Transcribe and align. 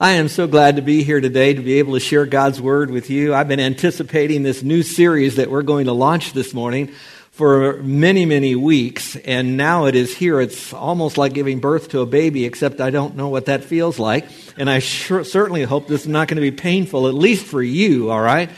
I 0.00 0.12
am 0.12 0.28
so 0.28 0.46
glad 0.46 0.76
to 0.76 0.82
be 0.82 1.02
here 1.02 1.20
today 1.20 1.54
to 1.54 1.60
be 1.60 1.80
able 1.80 1.94
to 1.94 1.98
share 1.98 2.24
God's 2.24 2.60
Word 2.60 2.88
with 2.88 3.10
you. 3.10 3.34
I've 3.34 3.48
been 3.48 3.58
anticipating 3.58 4.44
this 4.44 4.62
new 4.62 4.84
series 4.84 5.34
that 5.34 5.50
we're 5.50 5.62
going 5.62 5.86
to 5.86 5.92
launch 5.92 6.34
this 6.34 6.54
morning 6.54 6.92
for 7.32 7.82
many, 7.82 8.24
many 8.24 8.54
weeks, 8.54 9.16
and 9.16 9.56
now 9.56 9.86
it 9.86 9.96
is 9.96 10.16
here. 10.16 10.40
It's 10.40 10.72
almost 10.72 11.18
like 11.18 11.32
giving 11.32 11.58
birth 11.58 11.88
to 11.88 12.00
a 12.00 12.06
baby, 12.06 12.44
except 12.44 12.80
I 12.80 12.90
don't 12.90 13.16
know 13.16 13.28
what 13.28 13.46
that 13.46 13.64
feels 13.64 13.98
like. 13.98 14.26
And 14.56 14.70
I 14.70 14.78
sure, 14.78 15.24
certainly 15.24 15.64
hope 15.64 15.88
this 15.88 16.02
is 16.02 16.06
not 16.06 16.28
going 16.28 16.36
to 16.36 16.48
be 16.48 16.52
painful, 16.52 17.08
at 17.08 17.14
least 17.14 17.44
for 17.44 17.60
you, 17.60 18.12
all 18.12 18.20
right? 18.20 18.50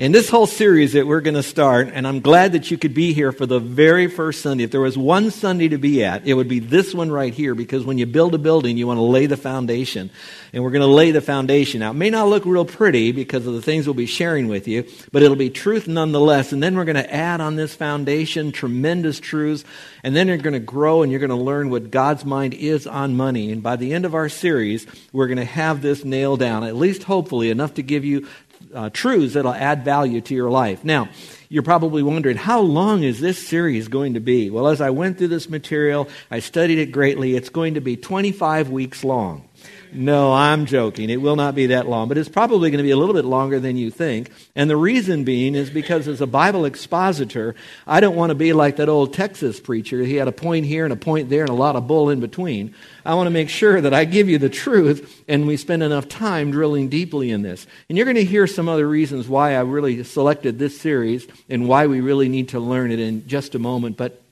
In 0.00 0.12
this 0.12 0.30
whole 0.30 0.46
series 0.46 0.94
that 0.94 1.06
we're 1.06 1.20
going 1.20 1.34
to 1.34 1.42
start, 1.42 1.90
and 1.92 2.08
I'm 2.08 2.20
glad 2.20 2.52
that 2.52 2.70
you 2.70 2.78
could 2.78 2.94
be 2.94 3.12
here 3.12 3.32
for 3.32 3.44
the 3.44 3.60
very 3.60 4.06
first 4.06 4.40
Sunday. 4.40 4.64
If 4.64 4.70
there 4.70 4.80
was 4.80 4.96
one 4.96 5.30
Sunday 5.30 5.68
to 5.68 5.76
be 5.76 6.02
at, 6.02 6.26
it 6.26 6.32
would 6.32 6.48
be 6.48 6.58
this 6.58 6.94
one 6.94 7.10
right 7.10 7.34
here 7.34 7.54
because 7.54 7.84
when 7.84 7.98
you 7.98 8.06
build 8.06 8.34
a 8.34 8.38
building, 8.38 8.78
you 8.78 8.86
want 8.86 8.96
to 8.96 9.02
lay 9.02 9.26
the 9.26 9.36
foundation. 9.36 10.10
And 10.54 10.64
we're 10.64 10.70
going 10.70 10.80
to 10.80 10.86
lay 10.86 11.10
the 11.10 11.20
foundation 11.20 11.82
out. 11.82 11.96
It 11.96 11.98
may 11.98 12.08
not 12.08 12.28
look 12.28 12.46
real 12.46 12.64
pretty 12.64 13.12
because 13.12 13.46
of 13.46 13.52
the 13.52 13.60
things 13.60 13.86
we'll 13.86 13.92
be 13.92 14.06
sharing 14.06 14.48
with 14.48 14.66
you, 14.66 14.86
but 15.12 15.22
it'll 15.22 15.36
be 15.36 15.50
truth 15.50 15.86
nonetheless. 15.86 16.50
And 16.50 16.62
then 16.62 16.76
we're 16.76 16.86
going 16.86 16.96
to 16.96 17.14
add 17.14 17.42
on 17.42 17.56
this 17.56 17.74
foundation 17.74 18.52
tremendous 18.52 19.20
truths. 19.20 19.64
And 20.02 20.16
then 20.16 20.28
you're 20.28 20.38
going 20.38 20.54
to 20.54 20.60
grow 20.60 21.02
and 21.02 21.12
you're 21.12 21.20
going 21.20 21.28
to 21.28 21.36
learn 21.36 21.68
what 21.68 21.90
God's 21.90 22.24
mind 22.24 22.54
is 22.54 22.86
on 22.86 23.18
money. 23.18 23.52
And 23.52 23.62
by 23.62 23.76
the 23.76 23.92
end 23.92 24.06
of 24.06 24.14
our 24.14 24.30
series, 24.30 24.86
we're 25.12 25.26
going 25.26 25.36
to 25.36 25.44
have 25.44 25.82
this 25.82 26.06
nailed 26.06 26.40
down, 26.40 26.64
at 26.64 26.74
least 26.74 27.02
hopefully 27.02 27.50
enough 27.50 27.74
to 27.74 27.82
give 27.82 28.02
you 28.02 28.26
uh, 28.74 28.90
truths 28.90 29.34
that'll 29.34 29.52
add 29.52 29.84
value 29.84 30.20
to 30.22 30.34
your 30.34 30.50
life. 30.50 30.84
Now, 30.84 31.08
you're 31.48 31.62
probably 31.62 32.02
wondering, 32.02 32.36
how 32.36 32.60
long 32.60 33.02
is 33.02 33.20
this 33.20 33.44
series 33.46 33.88
going 33.88 34.14
to 34.14 34.20
be? 34.20 34.50
Well, 34.50 34.68
as 34.68 34.80
I 34.80 34.90
went 34.90 35.18
through 35.18 35.28
this 35.28 35.48
material, 35.48 36.08
I 36.30 36.38
studied 36.40 36.78
it 36.78 36.92
greatly. 36.92 37.34
It's 37.34 37.48
going 37.48 37.74
to 37.74 37.80
be 37.80 37.96
25 37.96 38.70
weeks 38.70 39.02
long. 39.02 39.48
No, 39.92 40.32
I'm 40.32 40.66
joking. 40.66 41.10
It 41.10 41.20
will 41.20 41.36
not 41.36 41.54
be 41.54 41.66
that 41.66 41.88
long, 41.88 42.08
but 42.08 42.18
it's 42.18 42.28
probably 42.28 42.70
going 42.70 42.78
to 42.78 42.84
be 42.84 42.90
a 42.90 42.96
little 42.96 43.14
bit 43.14 43.24
longer 43.24 43.58
than 43.58 43.76
you 43.76 43.90
think. 43.90 44.30
And 44.54 44.70
the 44.70 44.76
reason 44.76 45.24
being 45.24 45.54
is 45.54 45.70
because 45.70 46.06
as 46.06 46.20
a 46.20 46.26
Bible 46.26 46.64
expositor, 46.64 47.54
I 47.86 48.00
don't 48.00 48.16
want 48.16 48.30
to 48.30 48.34
be 48.34 48.52
like 48.52 48.76
that 48.76 48.88
old 48.88 49.12
Texas 49.12 49.60
preacher. 49.60 50.02
He 50.02 50.16
had 50.16 50.28
a 50.28 50.32
point 50.32 50.66
here 50.66 50.84
and 50.84 50.92
a 50.92 50.96
point 50.96 51.28
there 51.28 51.42
and 51.42 51.50
a 51.50 51.54
lot 51.54 51.76
of 51.76 51.86
bull 51.86 52.10
in 52.10 52.20
between. 52.20 52.74
I 53.04 53.14
want 53.14 53.26
to 53.26 53.32
make 53.32 53.48
sure 53.48 53.80
that 53.80 53.94
I 53.94 54.04
give 54.04 54.28
you 54.28 54.38
the 54.38 54.48
truth 54.48 55.24
and 55.28 55.46
we 55.46 55.56
spend 55.56 55.82
enough 55.82 56.08
time 56.08 56.50
drilling 56.50 56.88
deeply 56.88 57.30
in 57.30 57.42
this. 57.42 57.66
And 57.88 57.98
you're 57.98 58.06
going 58.06 58.16
to 58.16 58.24
hear 58.24 58.46
some 58.46 58.68
other 58.68 58.88
reasons 58.88 59.28
why 59.28 59.54
I 59.54 59.60
really 59.60 60.04
selected 60.04 60.58
this 60.58 60.80
series 60.80 61.26
and 61.48 61.68
why 61.68 61.86
we 61.86 62.00
really 62.00 62.28
need 62.28 62.50
to 62.50 62.60
learn 62.60 62.92
it 62.92 63.00
in 63.00 63.26
just 63.26 63.54
a 63.54 63.58
moment. 63.58 63.96
But 63.96 64.22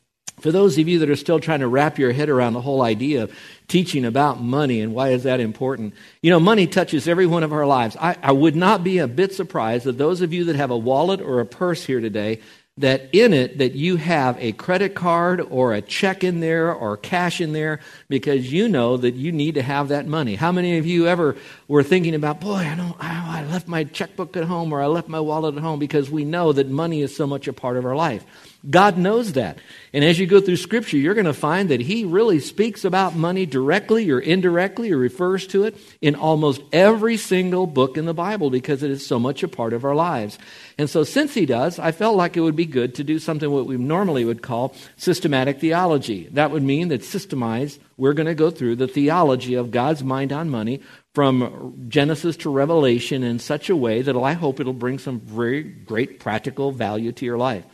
for 0.40 0.52
those 0.52 0.78
of 0.78 0.88
you 0.88 1.00
that 1.00 1.10
are 1.10 1.16
still 1.16 1.40
trying 1.40 1.60
to 1.60 1.68
wrap 1.68 1.98
your 1.98 2.12
head 2.12 2.28
around 2.28 2.52
the 2.52 2.60
whole 2.60 2.82
idea 2.82 3.24
of 3.24 3.32
teaching 3.66 4.04
about 4.04 4.40
money 4.40 4.80
and 4.80 4.94
why 4.94 5.10
is 5.10 5.24
that 5.24 5.40
important, 5.40 5.94
you 6.22 6.30
know, 6.30 6.40
money 6.40 6.66
touches 6.66 7.08
every 7.08 7.26
one 7.26 7.42
of 7.42 7.52
our 7.52 7.66
lives. 7.66 7.96
I, 8.00 8.16
I 8.22 8.32
would 8.32 8.56
not 8.56 8.84
be 8.84 8.98
a 8.98 9.08
bit 9.08 9.34
surprised 9.34 9.84
that 9.84 9.98
those 9.98 10.20
of 10.20 10.32
you 10.32 10.44
that 10.44 10.56
have 10.56 10.70
a 10.70 10.76
wallet 10.76 11.20
or 11.20 11.40
a 11.40 11.46
purse 11.46 11.84
here 11.84 12.00
today 12.00 12.40
that 12.78 13.08
in 13.12 13.34
it 13.34 13.58
that 13.58 13.72
you 13.72 13.96
have 13.96 14.36
a 14.38 14.52
credit 14.52 14.94
card 14.94 15.40
or 15.40 15.74
a 15.74 15.82
check 15.82 16.22
in 16.22 16.40
there 16.40 16.72
or 16.72 16.96
cash 16.96 17.40
in 17.40 17.52
there 17.52 17.80
because 18.08 18.52
you 18.52 18.68
know 18.68 18.96
that 18.96 19.14
you 19.14 19.32
need 19.32 19.56
to 19.56 19.62
have 19.62 19.88
that 19.88 20.06
money. 20.06 20.36
How 20.36 20.52
many 20.52 20.78
of 20.78 20.86
you 20.86 21.08
ever 21.08 21.36
were 21.66 21.82
thinking 21.82 22.14
about, 22.14 22.40
boy, 22.40 22.54
I 22.54 22.76
don't 22.76 22.96
I 23.00 23.44
left 23.50 23.66
my 23.66 23.84
checkbook 23.84 24.36
at 24.36 24.44
home 24.44 24.72
or 24.72 24.80
I 24.80 24.86
left 24.86 25.08
my 25.08 25.20
wallet 25.20 25.56
at 25.56 25.62
home 25.62 25.80
because 25.80 26.08
we 26.08 26.24
know 26.24 26.52
that 26.52 26.68
money 26.68 27.02
is 27.02 27.14
so 27.14 27.26
much 27.26 27.48
a 27.48 27.52
part 27.52 27.76
of 27.76 27.84
our 27.84 27.96
life. 27.96 28.24
God 28.68 28.98
knows 28.98 29.34
that. 29.34 29.58
And 29.92 30.04
as 30.04 30.18
you 30.18 30.26
go 30.26 30.40
through 30.40 30.56
Scripture, 30.56 30.96
you're 30.96 31.14
going 31.14 31.26
to 31.26 31.32
find 31.32 31.68
that 31.68 31.80
He 31.80 32.04
really 32.04 32.40
speaks 32.40 32.84
about 32.84 33.14
money 33.14 33.46
directly 33.46 34.10
or 34.10 34.18
indirectly 34.18 34.90
or 34.90 34.96
refers 34.96 35.46
to 35.48 35.62
it 35.64 35.76
in 36.00 36.16
almost 36.16 36.60
every 36.72 37.16
single 37.16 37.68
book 37.68 37.96
in 37.96 38.04
the 38.04 38.12
Bible 38.12 38.50
because 38.50 38.82
it 38.82 38.90
is 38.90 39.06
so 39.06 39.20
much 39.20 39.44
a 39.44 39.48
part 39.48 39.72
of 39.72 39.84
our 39.84 39.94
lives. 39.94 40.38
And 40.76 40.90
so, 40.90 41.04
since 41.04 41.34
He 41.34 41.46
does, 41.46 41.78
I 41.78 41.92
felt 41.92 42.16
like 42.16 42.36
it 42.36 42.40
would 42.40 42.56
be 42.56 42.66
good 42.66 42.96
to 42.96 43.04
do 43.04 43.20
something 43.20 43.48
what 43.48 43.66
we 43.66 43.76
normally 43.76 44.24
would 44.24 44.42
call 44.42 44.74
systematic 44.96 45.60
theology. 45.60 46.28
That 46.32 46.50
would 46.50 46.64
mean 46.64 46.88
that 46.88 47.02
systemized, 47.02 47.78
we're 47.96 48.12
going 48.12 48.26
to 48.26 48.34
go 48.34 48.50
through 48.50 48.76
the 48.76 48.88
theology 48.88 49.54
of 49.54 49.70
God's 49.70 50.02
mind 50.02 50.32
on 50.32 50.50
money 50.50 50.82
from 51.14 51.74
Genesis 51.88 52.36
to 52.38 52.50
Revelation 52.50 53.22
in 53.22 53.38
such 53.38 53.70
a 53.70 53.76
way 53.76 54.02
that 54.02 54.16
I 54.16 54.32
hope 54.32 54.58
it'll 54.58 54.72
bring 54.72 54.98
some 54.98 55.20
very 55.20 55.62
great 55.62 56.18
practical 56.18 56.72
value 56.72 57.12
to 57.12 57.24
your 57.24 57.38
life. 57.38 57.64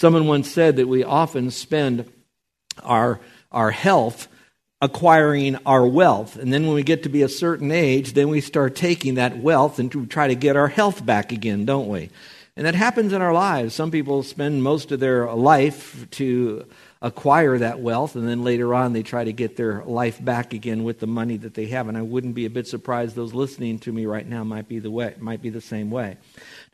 Someone 0.00 0.26
once 0.26 0.50
said 0.50 0.76
that 0.76 0.88
we 0.88 1.04
often 1.04 1.50
spend 1.50 2.10
our, 2.82 3.20
our 3.52 3.70
health 3.70 4.28
acquiring 4.80 5.56
our 5.66 5.86
wealth. 5.86 6.36
And 6.36 6.50
then 6.50 6.64
when 6.64 6.74
we 6.74 6.82
get 6.82 7.02
to 7.02 7.10
be 7.10 7.20
a 7.20 7.28
certain 7.28 7.70
age, 7.70 8.14
then 8.14 8.30
we 8.30 8.40
start 8.40 8.74
taking 8.74 9.16
that 9.16 9.36
wealth 9.36 9.78
and 9.78 10.10
try 10.10 10.26
to 10.26 10.34
get 10.34 10.56
our 10.56 10.68
health 10.68 11.04
back 11.04 11.32
again, 11.32 11.66
don't 11.66 11.86
we? 11.86 12.08
And 12.56 12.66
that 12.66 12.74
happens 12.74 13.12
in 13.12 13.22
our 13.22 13.32
lives. 13.32 13.74
Some 13.74 13.90
people 13.90 14.22
spend 14.22 14.62
most 14.62 14.92
of 14.92 15.00
their 15.00 15.32
life 15.32 16.06
to 16.12 16.66
acquire 17.02 17.56
that 17.56 17.80
wealth, 17.80 18.14
and 18.14 18.28
then 18.28 18.44
later 18.44 18.74
on 18.74 18.92
they 18.92 19.02
try 19.02 19.24
to 19.24 19.32
get 19.32 19.56
their 19.56 19.82
life 19.84 20.22
back 20.22 20.52
again 20.52 20.84
with 20.84 21.00
the 21.00 21.06
money 21.06 21.38
that 21.38 21.54
they 21.54 21.66
have. 21.66 21.88
And 21.88 21.96
I 21.96 22.02
wouldn't 22.02 22.34
be 22.34 22.44
a 22.44 22.50
bit 22.50 22.66
surprised 22.66 23.16
those 23.16 23.32
listening 23.32 23.78
to 23.80 23.92
me 23.92 24.04
right 24.04 24.26
now 24.26 24.44
might 24.44 24.68
be 24.68 24.80
the 24.80 24.90
way, 24.90 25.14
might 25.18 25.40
be 25.40 25.48
the 25.48 25.62
same 25.62 25.90
way. 25.90 26.18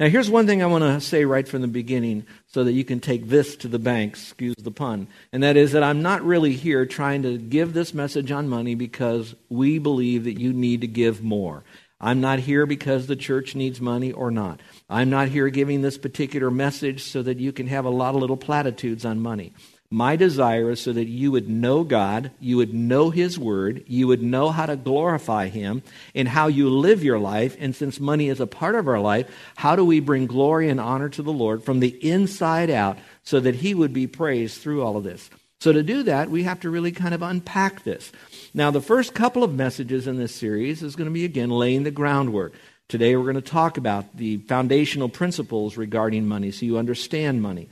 Now, 0.00 0.08
here's 0.08 0.28
one 0.28 0.46
thing 0.46 0.62
I 0.62 0.66
want 0.66 0.82
to 0.82 1.00
say 1.00 1.24
right 1.24 1.46
from 1.46 1.62
the 1.62 1.68
beginning 1.68 2.26
so 2.48 2.64
that 2.64 2.72
you 2.72 2.84
can 2.84 2.98
take 2.98 3.28
this 3.28 3.54
to 3.56 3.68
the 3.68 3.78
bank, 3.78 4.14
excuse 4.14 4.56
the 4.56 4.72
pun. 4.72 5.06
And 5.32 5.44
that 5.44 5.56
is 5.56 5.72
that 5.72 5.84
I'm 5.84 6.02
not 6.02 6.24
really 6.24 6.54
here 6.54 6.86
trying 6.86 7.22
to 7.22 7.38
give 7.38 7.72
this 7.72 7.94
message 7.94 8.32
on 8.32 8.48
money 8.48 8.74
because 8.74 9.36
we 9.48 9.78
believe 9.78 10.24
that 10.24 10.40
you 10.40 10.52
need 10.52 10.80
to 10.80 10.88
give 10.88 11.22
more. 11.22 11.62
I'm 12.00 12.20
not 12.20 12.40
here 12.40 12.66
because 12.66 13.06
the 13.06 13.16
church 13.16 13.54
needs 13.54 13.80
money 13.80 14.12
or 14.12 14.30
not. 14.30 14.60
I'm 14.88 15.10
not 15.10 15.28
here 15.28 15.48
giving 15.48 15.82
this 15.82 15.98
particular 15.98 16.50
message 16.50 17.02
so 17.02 17.22
that 17.22 17.38
you 17.38 17.52
can 17.52 17.66
have 17.66 17.84
a 17.84 17.90
lot 17.90 18.14
of 18.14 18.20
little 18.20 18.36
platitudes 18.36 19.04
on 19.04 19.20
money. 19.20 19.52
My 19.90 20.16
desire 20.16 20.70
is 20.70 20.80
so 20.80 20.92
that 20.92 21.06
you 21.06 21.30
would 21.30 21.48
know 21.48 21.84
God, 21.84 22.32
you 22.40 22.56
would 22.56 22.74
know 22.74 23.10
His 23.10 23.38
Word, 23.38 23.84
you 23.86 24.08
would 24.08 24.22
know 24.22 24.50
how 24.50 24.66
to 24.66 24.76
glorify 24.76 25.48
Him 25.48 25.82
in 26.12 26.26
how 26.26 26.48
you 26.48 26.68
live 26.68 27.04
your 27.04 27.20
life. 27.20 27.56
And 27.58 27.74
since 27.74 28.00
money 28.00 28.28
is 28.28 28.40
a 28.40 28.46
part 28.46 28.74
of 28.74 28.88
our 28.88 28.98
life, 28.98 29.28
how 29.56 29.76
do 29.76 29.84
we 29.84 30.00
bring 30.00 30.26
glory 30.26 30.68
and 30.68 30.80
honor 30.80 31.08
to 31.10 31.22
the 31.22 31.32
Lord 31.32 31.62
from 31.62 31.80
the 31.80 31.96
inside 32.08 32.70
out 32.70 32.98
so 33.22 33.38
that 33.40 33.56
He 33.56 33.74
would 33.74 33.92
be 33.92 34.08
praised 34.08 34.60
through 34.60 34.82
all 34.82 34.96
of 34.96 35.04
this? 35.04 35.30
So, 35.58 35.72
to 35.72 35.82
do 35.82 36.02
that, 36.02 36.30
we 36.30 36.42
have 36.42 36.60
to 36.60 36.70
really 36.70 36.92
kind 36.92 37.14
of 37.14 37.22
unpack 37.22 37.82
this. 37.82 38.12
Now, 38.52 38.70
the 38.70 38.82
first 38.82 39.14
couple 39.14 39.42
of 39.42 39.54
messages 39.54 40.06
in 40.06 40.18
this 40.18 40.34
series 40.34 40.82
is 40.82 40.96
going 40.96 41.06
to 41.06 41.14
be, 41.14 41.24
again, 41.24 41.48
laying 41.48 41.82
the 41.82 41.90
groundwork. 41.90 42.52
Today, 42.88 43.16
we're 43.16 43.24
going 43.24 43.34
to 43.34 43.40
talk 43.40 43.78
about 43.78 44.16
the 44.16 44.36
foundational 44.36 45.08
principles 45.08 45.76
regarding 45.76 46.28
money 46.28 46.52
so 46.52 46.64
you 46.64 46.78
understand 46.78 47.42
money. 47.42 47.68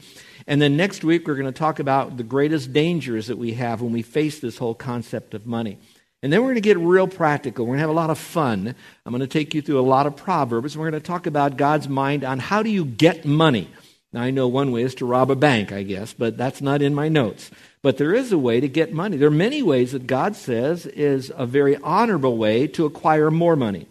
And 0.49 0.61
then 0.61 0.77
next 0.77 1.05
week, 1.05 1.29
we're 1.29 1.37
going 1.37 1.47
to 1.47 1.53
talk 1.53 1.79
about 1.79 2.17
the 2.17 2.25
greatest 2.25 2.73
dangers 2.73 3.29
that 3.29 3.39
we 3.39 3.53
have 3.53 3.81
when 3.81 3.93
we 3.93 4.03
face 4.03 4.41
this 4.41 4.59
whole 4.59 4.75
concept 4.75 5.33
of 5.33 5.47
money. 5.47 5.79
And 6.21 6.33
then 6.33 6.41
we're 6.41 6.49
going 6.49 6.57
to 6.57 6.61
get 6.63 6.79
real 6.79 7.07
practical. 7.07 7.65
We're 7.65 7.75
going 7.75 7.79
to 7.79 7.83
have 7.83 7.91
a 7.91 7.93
lot 7.93 8.11
of 8.11 8.19
fun. 8.19 8.75
I'm 9.07 9.13
going 9.13 9.21
to 9.21 9.29
take 9.29 9.55
you 9.55 9.63
through 9.63 9.79
a 9.79 9.83
lot 9.83 10.07
of 10.09 10.17
proverbs. 10.17 10.77
We're 10.77 10.91
going 10.91 11.01
to 11.01 11.07
talk 11.07 11.29
about 11.29 11.57
God's 11.57 11.89
mind 11.89 12.25
on 12.25 12.41
how 12.41 12.65
do 12.65 12.71
you 12.71 12.85
get 12.85 13.25
money. 13.25 13.71
Now, 14.13 14.23
I 14.23 14.33
know 14.33 14.49
one 14.49 14.73
way 14.73 14.83
is 14.83 14.97
to 14.97 15.07
rob 15.07 15.31
a 15.31 15.37
bank, 15.37 15.71
I 15.71 15.85
guess, 15.85 16.13
but 16.13 16.37
that's 16.37 16.61
not 16.61 16.83
in 16.83 16.93
my 16.93 17.09
notes. 17.09 17.53
But 17.83 17.99
there 17.99 18.17
is 18.17 18.33
a 18.33 18.39
way 18.39 18.59
to 18.59 18.69
get 18.69 18.93
money. 18.93 19.17
There 19.17 19.29
are 19.29 19.31
many 19.31 19.63
ways 19.63 19.93
that 19.93 20.09
God 20.09 20.35
says 20.35 20.87
is 20.87 21.31
a 21.37 21.47
very 21.47 21.77
honorable 21.77 22.37
way 22.37 22.67
to 22.67 22.85
acquire 22.85 23.31
more 23.31 23.55
money. 23.55 23.87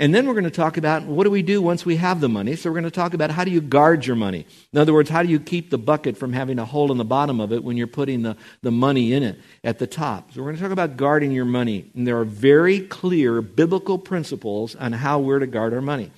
And 0.00 0.14
then 0.14 0.26
we're 0.26 0.32
going 0.32 0.44
to 0.44 0.50
talk 0.50 0.78
about 0.78 1.02
what 1.02 1.24
do 1.24 1.30
we 1.30 1.42
do 1.42 1.60
once 1.60 1.84
we 1.84 1.96
have 1.96 2.22
the 2.22 2.28
money. 2.28 2.56
So 2.56 2.70
we're 2.70 2.80
going 2.80 2.84
to 2.84 2.90
talk 2.90 3.12
about 3.12 3.30
how 3.30 3.44
do 3.44 3.50
you 3.50 3.60
guard 3.60 4.06
your 4.06 4.16
money. 4.16 4.46
In 4.72 4.78
other 4.78 4.94
words, 4.94 5.10
how 5.10 5.22
do 5.22 5.28
you 5.28 5.38
keep 5.38 5.68
the 5.68 5.76
bucket 5.76 6.16
from 6.16 6.32
having 6.32 6.58
a 6.58 6.64
hole 6.64 6.90
in 6.90 6.96
the 6.96 7.04
bottom 7.04 7.38
of 7.38 7.52
it 7.52 7.62
when 7.62 7.76
you're 7.76 7.86
putting 7.86 8.22
the, 8.22 8.34
the 8.62 8.70
money 8.70 9.12
in 9.12 9.22
it 9.22 9.38
at 9.62 9.78
the 9.78 9.86
top. 9.86 10.32
So 10.32 10.40
we're 10.40 10.46
going 10.46 10.56
to 10.56 10.62
talk 10.62 10.72
about 10.72 10.96
guarding 10.96 11.32
your 11.32 11.44
money. 11.44 11.90
And 11.94 12.06
there 12.06 12.18
are 12.18 12.24
very 12.24 12.80
clear 12.80 13.42
biblical 13.42 13.98
principles 13.98 14.74
on 14.74 14.92
how 14.94 15.18
we're 15.18 15.38
to 15.38 15.46
guard 15.46 15.74
our 15.74 15.82
money. 15.82 16.10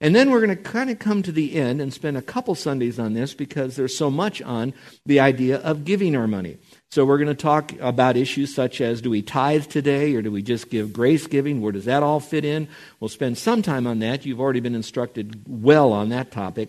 And 0.00 0.14
then 0.14 0.30
we're 0.30 0.44
going 0.44 0.56
to 0.56 0.62
kind 0.62 0.88
of 0.88 1.00
come 1.00 1.22
to 1.24 1.32
the 1.32 1.56
end 1.56 1.80
and 1.80 1.92
spend 1.92 2.16
a 2.16 2.22
couple 2.22 2.54
Sundays 2.54 3.00
on 3.00 3.14
this 3.14 3.34
because 3.34 3.74
there's 3.74 3.96
so 3.96 4.12
much 4.12 4.42
on 4.42 4.74
the 5.06 5.18
idea 5.18 5.58
of 5.58 5.84
giving 5.84 6.14
our 6.14 6.28
money. 6.28 6.58
So 6.94 7.04
we're 7.04 7.18
going 7.18 7.26
to 7.26 7.34
talk 7.34 7.72
about 7.80 8.16
issues 8.16 8.54
such 8.54 8.80
as 8.80 9.02
do 9.02 9.10
we 9.10 9.20
tithe 9.20 9.66
today 9.66 10.14
or 10.14 10.22
do 10.22 10.30
we 10.30 10.42
just 10.42 10.70
give 10.70 10.92
grace 10.92 11.26
giving? 11.26 11.60
Where 11.60 11.72
does 11.72 11.86
that 11.86 12.04
all 12.04 12.20
fit 12.20 12.44
in? 12.44 12.68
We'll 13.00 13.08
spend 13.08 13.36
some 13.36 13.62
time 13.62 13.88
on 13.88 13.98
that. 13.98 14.24
You've 14.24 14.38
already 14.38 14.60
been 14.60 14.76
instructed 14.76 15.42
well 15.48 15.92
on 15.92 16.10
that 16.10 16.30
topic. 16.30 16.68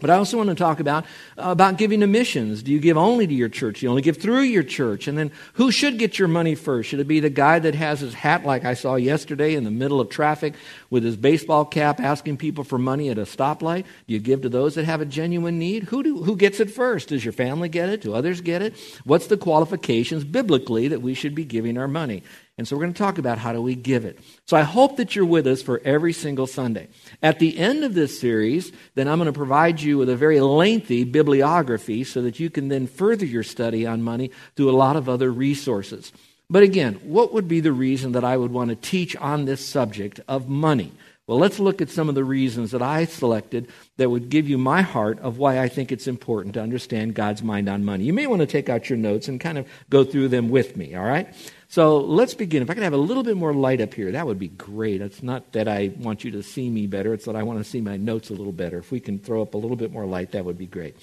But 0.00 0.10
I 0.10 0.16
also 0.16 0.36
want 0.36 0.48
to 0.48 0.54
talk 0.54 0.78
about 0.78 1.04
uh, 1.36 1.50
about 1.50 1.76
giving 1.76 2.00
to 2.00 2.06
missions. 2.06 2.62
Do 2.62 2.70
you 2.70 2.78
give 2.78 2.96
only 2.96 3.26
to 3.26 3.34
your 3.34 3.48
church? 3.48 3.80
Do 3.80 3.86
you 3.86 3.90
only 3.90 4.02
give 4.02 4.18
through 4.18 4.42
your 4.42 4.62
church? 4.62 5.08
And 5.08 5.18
then 5.18 5.32
who 5.54 5.72
should 5.72 5.98
get 5.98 6.18
your 6.18 6.28
money 6.28 6.54
first? 6.54 6.88
Should 6.88 7.00
it 7.00 7.08
be 7.08 7.20
the 7.20 7.30
guy 7.30 7.58
that 7.58 7.74
has 7.74 8.00
his 8.00 8.14
hat 8.14 8.44
like 8.44 8.64
I 8.64 8.74
saw 8.74 8.94
yesterday 8.94 9.54
in 9.54 9.64
the 9.64 9.70
middle 9.70 10.00
of 10.00 10.08
traffic 10.08 10.54
with 10.88 11.02
his 11.02 11.16
baseball 11.16 11.64
cap 11.64 11.98
asking 11.98 12.36
people 12.36 12.62
for 12.62 12.78
money 12.78 13.08
at 13.08 13.18
a 13.18 13.22
stoplight? 13.22 13.84
Do 14.06 14.14
you 14.14 14.20
give 14.20 14.42
to 14.42 14.48
those 14.48 14.76
that 14.76 14.84
have 14.84 15.00
a 15.00 15.06
genuine 15.06 15.58
need? 15.58 15.84
Who 15.84 16.02
do, 16.02 16.22
who 16.22 16.36
gets 16.36 16.60
it 16.60 16.70
first? 16.70 17.08
Does 17.08 17.24
your 17.24 17.32
family 17.32 17.68
get 17.68 17.88
it? 17.88 18.02
Do 18.02 18.14
others 18.14 18.40
get 18.40 18.62
it? 18.62 18.76
What's 19.04 19.26
the 19.26 19.36
qualifications 19.36 20.22
biblically 20.22 20.88
that 20.88 21.02
we 21.02 21.14
should 21.14 21.34
be 21.34 21.44
giving 21.44 21.76
our 21.76 21.88
money? 21.88 22.22
And 22.58 22.66
so 22.66 22.76
we're 22.76 22.82
going 22.82 22.92
to 22.92 22.98
talk 22.98 23.18
about 23.18 23.38
how 23.38 23.52
do 23.52 23.62
we 23.62 23.76
give 23.76 24.04
it. 24.04 24.18
So 24.44 24.56
I 24.56 24.62
hope 24.62 24.96
that 24.96 25.14
you're 25.14 25.24
with 25.24 25.46
us 25.46 25.62
for 25.62 25.80
every 25.84 26.12
single 26.12 26.48
Sunday. 26.48 26.88
At 27.22 27.38
the 27.38 27.56
end 27.56 27.84
of 27.84 27.94
this 27.94 28.18
series, 28.18 28.72
then 28.96 29.06
I'm 29.06 29.18
going 29.18 29.26
to 29.26 29.32
provide 29.32 29.80
you 29.80 29.96
with 29.96 30.08
a 30.08 30.16
very 30.16 30.40
lengthy 30.40 31.04
bibliography 31.04 32.02
so 32.02 32.20
that 32.22 32.40
you 32.40 32.50
can 32.50 32.66
then 32.66 32.88
further 32.88 33.24
your 33.24 33.44
study 33.44 33.86
on 33.86 34.02
money 34.02 34.32
through 34.56 34.70
a 34.70 34.72
lot 34.72 34.96
of 34.96 35.08
other 35.08 35.30
resources. 35.30 36.12
But 36.50 36.64
again, 36.64 36.94
what 37.04 37.32
would 37.32 37.46
be 37.46 37.60
the 37.60 37.72
reason 37.72 38.12
that 38.12 38.24
I 38.24 38.36
would 38.36 38.50
want 38.50 38.70
to 38.70 38.76
teach 38.76 39.14
on 39.16 39.44
this 39.44 39.64
subject 39.64 40.20
of 40.26 40.48
money? 40.48 40.92
Well, 41.28 41.38
let's 41.38 41.60
look 41.60 41.82
at 41.82 41.90
some 41.90 42.08
of 42.08 42.14
the 42.14 42.24
reasons 42.24 42.70
that 42.70 42.80
I 42.80 43.04
selected 43.04 43.68
that 43.98 44.08
would 44.08 44.30
give 44.30 44.48
you 44.48 44.56
my 44.56 44.80
heart 44.80 45.18
of 45.18 45.36
why 45.36 45.60
I 45.60 45.68
think 45.68 45.92
it's 45.92 46.06
important 46.06 46.54
to 46.54 46.62
understand 46.62 47.14
God's 47.14 47.42
mind 47.42 47.68
on 47.68 47.84
money. 47.84 48.04
You 48.04 48.14
may 48.14 48.26
want 48.26 48.40
to 48.40 48.46
take 48.46 48.70
out 48.70 48.88
your 48.88 48.96
notes 48.96 49.28
and 49.28 49.38
kind 49.38 49.58
of 49.58 49.68
go 49.90 50.04
through 50.04 50.28
them 50.28 50.48
with 50.48 50.78
me, 50.78 50.94
all 50.94 51.04
right? 51.04 51.28
So 51.70 51.98
let's 51.98 52.32
begin. 52.32 52.62
If 52.62 52.70
I 52.70 52.74
could 52.74 52.82
have 52.82 52.94
a 52.94 52.96
little 52.96 53.22
bit 53.22 53.36
more 53.36 53.52
light 53.52 53.82
up 53.82 53.92
here, 53.92 54.10
that 54.12 54.26
would 54.26 54.38
be 54.38 54.48
great. 54.48 55.02
It's 55.02 55.22
not 55.22 55.52
that 55.52 55.68
I 55.68 55.92
want 55.98 56.24
you 56.24 56.30
to 56.30 56.42
see 56.42 56.70
me 56.70 56.86
better, 56.86 57.12
it's 57.12 57.26
that 57.26 57.36
I 57.36 57.42
want 57.42 57.58
to 57.58 57.64
see 57.64 57.82
my 57.82 57.98
notes 57.98 58.30
a 58.30 58.32
little 58.32 58.52
better. 58.52 58.78
If 58.78 58.90
we 58.90 59.00
can 59.00 59.18
throw 59.18 59.42
up 59.42 59.52
a 59.52 59.58
little 59.58 59.76
bit 59.76 59.92
more 59.92 60.06
light, 60.06 60.32
that 60.32 60.46
would 60.46 60.56
be 60.56 60.66
great. 60.66 60.96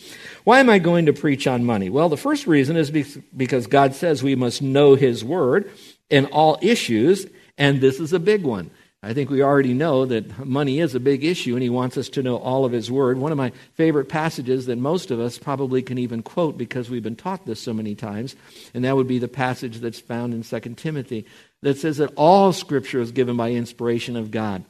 Why 0.43 0.59
am 0.59 0.71
I 0.71 0.79
going 0.79 1.05
to 1.05 1.13
preach 1.13 1.45
on 1.45 1.65
money? 1.65 1.91
Well, 1.91 2.09
the 2.09 2.17
first 2.17 2.47
reason 2.47 2.77
is 2.77 2.89
because 2.89 3.67
God 3.67 3.93
says 3.93 4.23
we 4.23 4.35
must 4.35 4.63
know 4.63 4.95
His 4.95 5.23
Word 5.23 5.71
in 6.09 6.25
all 6.27 6.57
issues, 6.63 7.27
and 7.59 7.79
this 7.79 7.99
is 7.99 8.11
a 8.11 8.19
big 8.19 8.43
one. 8.43 8.71
I 9.05 9.13
think 9.13 9.29
we 9.29 9.43
already 9.43 9.75
know 9.75 10.07
that 10.07 10.47
money 10.47 10.79
is 10.79 10.95
a 10.95 10.99
big 10.99 11.23
issue, 11.23 11.53
and 11.53 11.61
he 11.61 11.69
wants 11.69 11.95
us 11.95 12.09
to 12.09 12.23
know 12.23 12.37
all 12.37 12.65
of 12.65 12.71
his 12.71 12.89
word. 12.89 13.19
One 13.19 13.31
of 13.31 13.37
my 13.37 13.51
favorite 13.75 14.09
passages 14.09 14.65
that 14.65 14.79
most 14.79 15.11
of 15.11 15.19
us 15.19 15.37
probably 15.37 15.83
can 15.83 15.99
even 15.99 16.23
quote 16.23 16.57
because 16.57 16.89
we've 16.89 17.03
been 17.03 17.15
taught 17.15 17.45
this 17.45 17.59
so 17.59 17.71
many 17.71 17.93
times, 17.93 18.35
and 18.73 18.83
that 18.83 18.95
would 18.95 19.07
be 19.07 19.19
the 19.19 19.27
passage 19.27 19.77
that's 19.77 19.99
found 19.99 20.33
in 20.33 20.41
2 20.41 20.59
Timothy 20.73 21.27
that 21.61 21.77
says 21.77 21.97
that 21.97 22.13
all 22.15 22.51
scripture 22.51 22.99
is 22.99 23.11
given 23.11 23.37
by 23.37 23.51
inspiration 23.51 24.15
of 24.15 24.31
God 24.31 24.63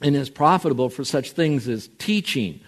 and 0.00 0.16
is 0.16 0.30
profitable 0.30 0.88
for 0.88 1.04
such 1.04 1.32
things 1.32 1.68
as 1.68 1.90
teaching 1.98 2.60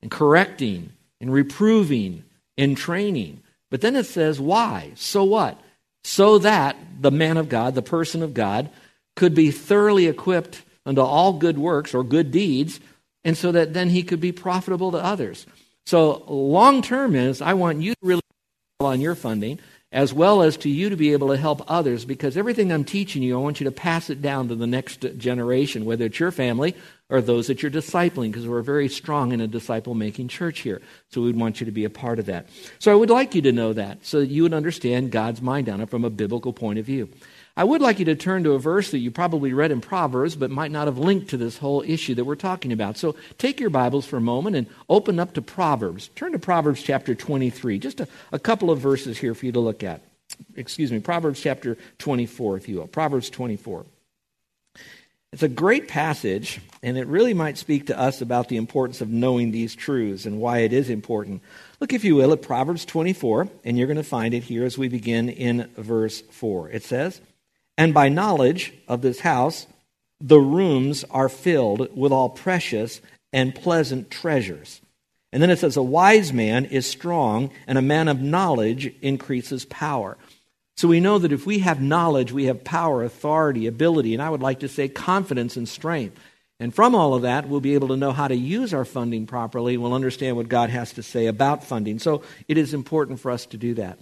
and 0.00 0.10
correcting 0.10 0.90
and 1.20 1.30
reproving 1.30 2.24
and 2.56 2.78
training. 2.78 3.42
But 3.70 3.82
then 3.82 3.94
it 3.94 4.06
says, 4.06 4.40
why? 4.40 4.92
So 4.94 5.22
what? 5.22 5.60
So 6.02 6.38
that 6.38 6.78
the 6.98 7.10
man 7.10 7.36
of 7.36 7.50
God, 7.50 7.74
the 7.74 7.82
person 7.82 8.22
of 8.22 8.32
God, 8.32 8.70
could 9.16 9.34
be 9.34 9.50
thoroughly 9.50 10.06
equipped 10.06 10.62
unto 10.84 11.00
all 11.00 11.32
good 11.32 11.58
works 11.58 11.92
or 11.92 12.04
good 12.04 12.30
deeds, 12.30 12.78
and 13.24 13.36
so 13.36 13.50
that 13.50 13.74
then 13.74 13.90
he 13.90 14.04
could 14.04 14.20
be 14.20 14.30
profitable 14.30 14.92
to 14.92 14.98
others. 14.98 15.46
So, 15.84 16.24
long 16.28 16.82
term 16.82 17.16
is 17.16 17.42
I 17.42 17.54
want 17.54 17.80
you 17.80 17.92
to 17.92 17.98
really 18.02 18.22
on 18.80 19.00
your 19.00 19.14
funding, 19.14 19.58
as 19.90 20.12
well 20.12 20.42
as 20.42 20.56
to 20.58 20.68
you 20.68 20.90
to 20.90 20.96
be 20.96 21.12
able 21.12 21.28
to 21.28 21.36
help 21.36 21.64
others, 21.66 22.04
because 22.04 22.36
everything 22.36 22.70
I'm 22.70 22.84
teaching 22.84 23.22
you, 23.22 23.36
I 23.36 23.40
want 23.40 23.58
you 23.58 23.64
to 23.64 23.72
pass 23.72 24.10
it 24.10 24.20
down 24.20 24.48
to 24.48 24.54
the 24.54 24.66
next 24.66 25.00
generation, 25.16 25.84
whether 25.84 26.04
it's 26.04 26.20
your 26.20 26.30
family 26.30 26.76
or 27.08 27.20
those 27.20 27.46
that 27.46 27.62
you're 27.62 27.70
discipling, 27.70 28.32
because 28.32 28.46
we're 28.46 28.62
very 28.62 28.88
strong 28.88 29.32
in 29.32 29.40
a 29.40 29.46
disciple 29.46 29.94
making 29.94 30.28
church 30.28 30.60
here. 30.60 30.82
So, 31.10 31.22
we'd 31.22 31.36
want 31.36 31.60
you 31.60 31.66
to 31.66 31.72
be 31.72 31.84
a 31.84 31.90
part 31.90 32.18
of 32.18 32.26
that. 32.26 32.48
So, 32.78 32.92
I 32.92 32.96
would 32.96 33.10
like 33.10 33.34
you 33.34 33.42
to 33.42 33.52
know 33.52 33.72
that 33.72 34.04
so 34.04 34.20
that 34.20 34.28
you 34.28 34.42
would 34.42 34.54
understand 34.54 35.10
God's 35.10 35.40
mind 35.40 35.68
on 35.68 35.80
it 35.80 35.88
from 35.88 36.04
a 36.04 36.10
biblical 36.10 36.52
point 36.52 36.78
of 36.78 36.84
view. 36.84 37.08
I 37.58 37.64
would 37.64 37.80
like 37.80 37.98
you 37.98 38.04
to 38.04 38.14
turn 38.14 38.44
to 38.44 38.52
a 38.52 38.58
verse 38.58 38.90
that 38.90 38.98
you 38.98 39.10
probably 39.10 39.54
read 39.54 39.70
in 39.70 39.80
Proverbs, 39.80 40.36
but 40.36 40.50
might 40.50 40.70
not 40.70 40.88
have 40.88 40.98
linked 40.98 41.30
to 41.30 41.38
this 41.38 41.56
whole 41.56 41.82
issue 41.86 42.14
that 42.14 42.24
we're 42.24 42.34
talking 42.34 42.70
about. 42.70 42.98
So 42.98 43.16
take 43.38 43.60
your 43.60 43.70
Bibles 43.70 44.04
for 44.04 44.18
a 44.18 44.20
moment 44.20 44.56
and 44.56 44.66
open 44.90 45.18
up 45.18 45.32
to 45.34 45.42
Proverbs. 45.42 46.08
Turn 46.14 46.32
to 46.32 46.38
Proverbs 46.38 46.82
chapter 46.82 47.14
23. 47.14 47.78
Just 47.78 48.00
a, 48.00 48.08
a 48.30 48.38
couple 48.38 48.70
of 48.70 48.80
verses 48.80 49.16
here 49.16 49.34
for 49.34 49.46
you 49.46 49.52
to 49.52 49.60
look 49.60 49.82
at. 49.82 50.02
Excuse 50.54 50.92
me, 50.92 51.00
Proverbs 51.00 51.40
chapter 51.40 51.78
24, 51.98 52.58
if 52.58 52.68
you 52.68 52.76
will. 52.76 52.88
Proverbs 52.88 53.30
24. 53.30 53.86
It's 55.32 55.42
a 55.42 55.48
great 55.48 55.88
passage, 55.88 56.60
and 56.82 56.98
it 56.98 57.06
really 57.06 57.34
might 57.34 57.56
speak 57.56 57.86
to 57.86 57.98
us 57.98 58.20
about 58.20 58.48
the 58.48 58.56
importance 58.58 59.00
of 59.00 59.08
knowing 59.08 59.50
these 59.50 59.74
truths 59.74 60.26
and 60.26 60.40
why 60.40 60.58
it 60.58 60.74
is 60.74 60.90
important. 60.90 61.42
Look, 61.80 61.94
if 61.94 62.04
you 62.04 62.16
will, 62.16 62.32
at 62.32 62.42
Proverbs 62.42 62.84
24, 62.84 63.48
and 63.64 63.78
you're 63.78 63.86
going 63.86 63.96
to 63.96 64.02
find 64.02 64.34
it 64.34 64.44
here 64.44 64.64
as 64.64 64.76
we 64.76 64.88
begin 64.88 65.30
in 65.30 65.70
verse 65.76 66.20
4. 66.20 66.70
It 66.70 66.84
says, 66.84 67.20
and 67.78 67.92
by 67.92 68.08
knowledge 68.08 68.72
of 68.88 69.02
this 69.02 69.20
house, 69.20 69.66
the 70.20 70.40
rooms 70.40 71.04
are 71.10 71.28
filled 71.28 71.94
with 71.96 72.12
all 72.12 72.30
precious 72.30 73.00
and 73.32 73.54
pleasant 73.54 74.10
treasures. 74.10 74.80
And 75.32 75.42
then 75.42 75.50
it 75.50 75.58
says, 75.58 75.76
A 75.76 75.82
wise 75.82 76.32
man 76.32 76.64
is 76.64 76.86
strong, 76.86 77.50
and 77.66 77.76
a 77.76 77.82
man 77.82 78.08
of 78.08 78.22
knowledge 78.22 78.94
increases 79.02 79.64
power. 79.66 80.16
So 80.76 80.88
we 80.88 81.00
know 81.00 81.18
that 81.18 81.32
if 81.32 81.46
we 81.46 81.60
have 81.60 81.80
knowledge, 81.80 82.32
we 82.32 82.46
have 82.46 82.64
power, 82.64 83.02
authority, 83.02 83.66
ability, 83.66 84.14
and 84.14 84.22
I 84.22 84.30
would 84.30 84.42
like 84.42 84.60
to 84.60 84.68
say 84.68 84.88
confidence 84.88 85.56
and 85.56 85.68
strength. 85.68 86.18
And 86.58 86.74
from 86.74 86.94
all 86.94 87.14
of 87.14 87.22
that, 87.22 87.48
we'll 87.48 87.60
be 87.60 87.74
able 87.74 87.88
to 87.88 87.96
know 87.96 88.12
how 88.12 88.28
to 88.28 88.34
use 88.34 88.72
our 88.72 88.84
funding 88.84 89.26
properly. 89.26 89.76
We'll 89.76 89.92
understand 89.92 90.36
what 90.36 90.48
God 90.48 90.70
has 90.70 90.92
to 90.94 91.02
say 91.02 91.26
about 91.26 91.64
funding. 91.64 91.98
So 91.98 92.22
it 92.48 92.56
is 92.56 92.72
important 92.72 93.20
for 93.20 93.30
us 93.30 93.44
to 93.46 93.58
do 93.58 93.74
that. 93.74 93.98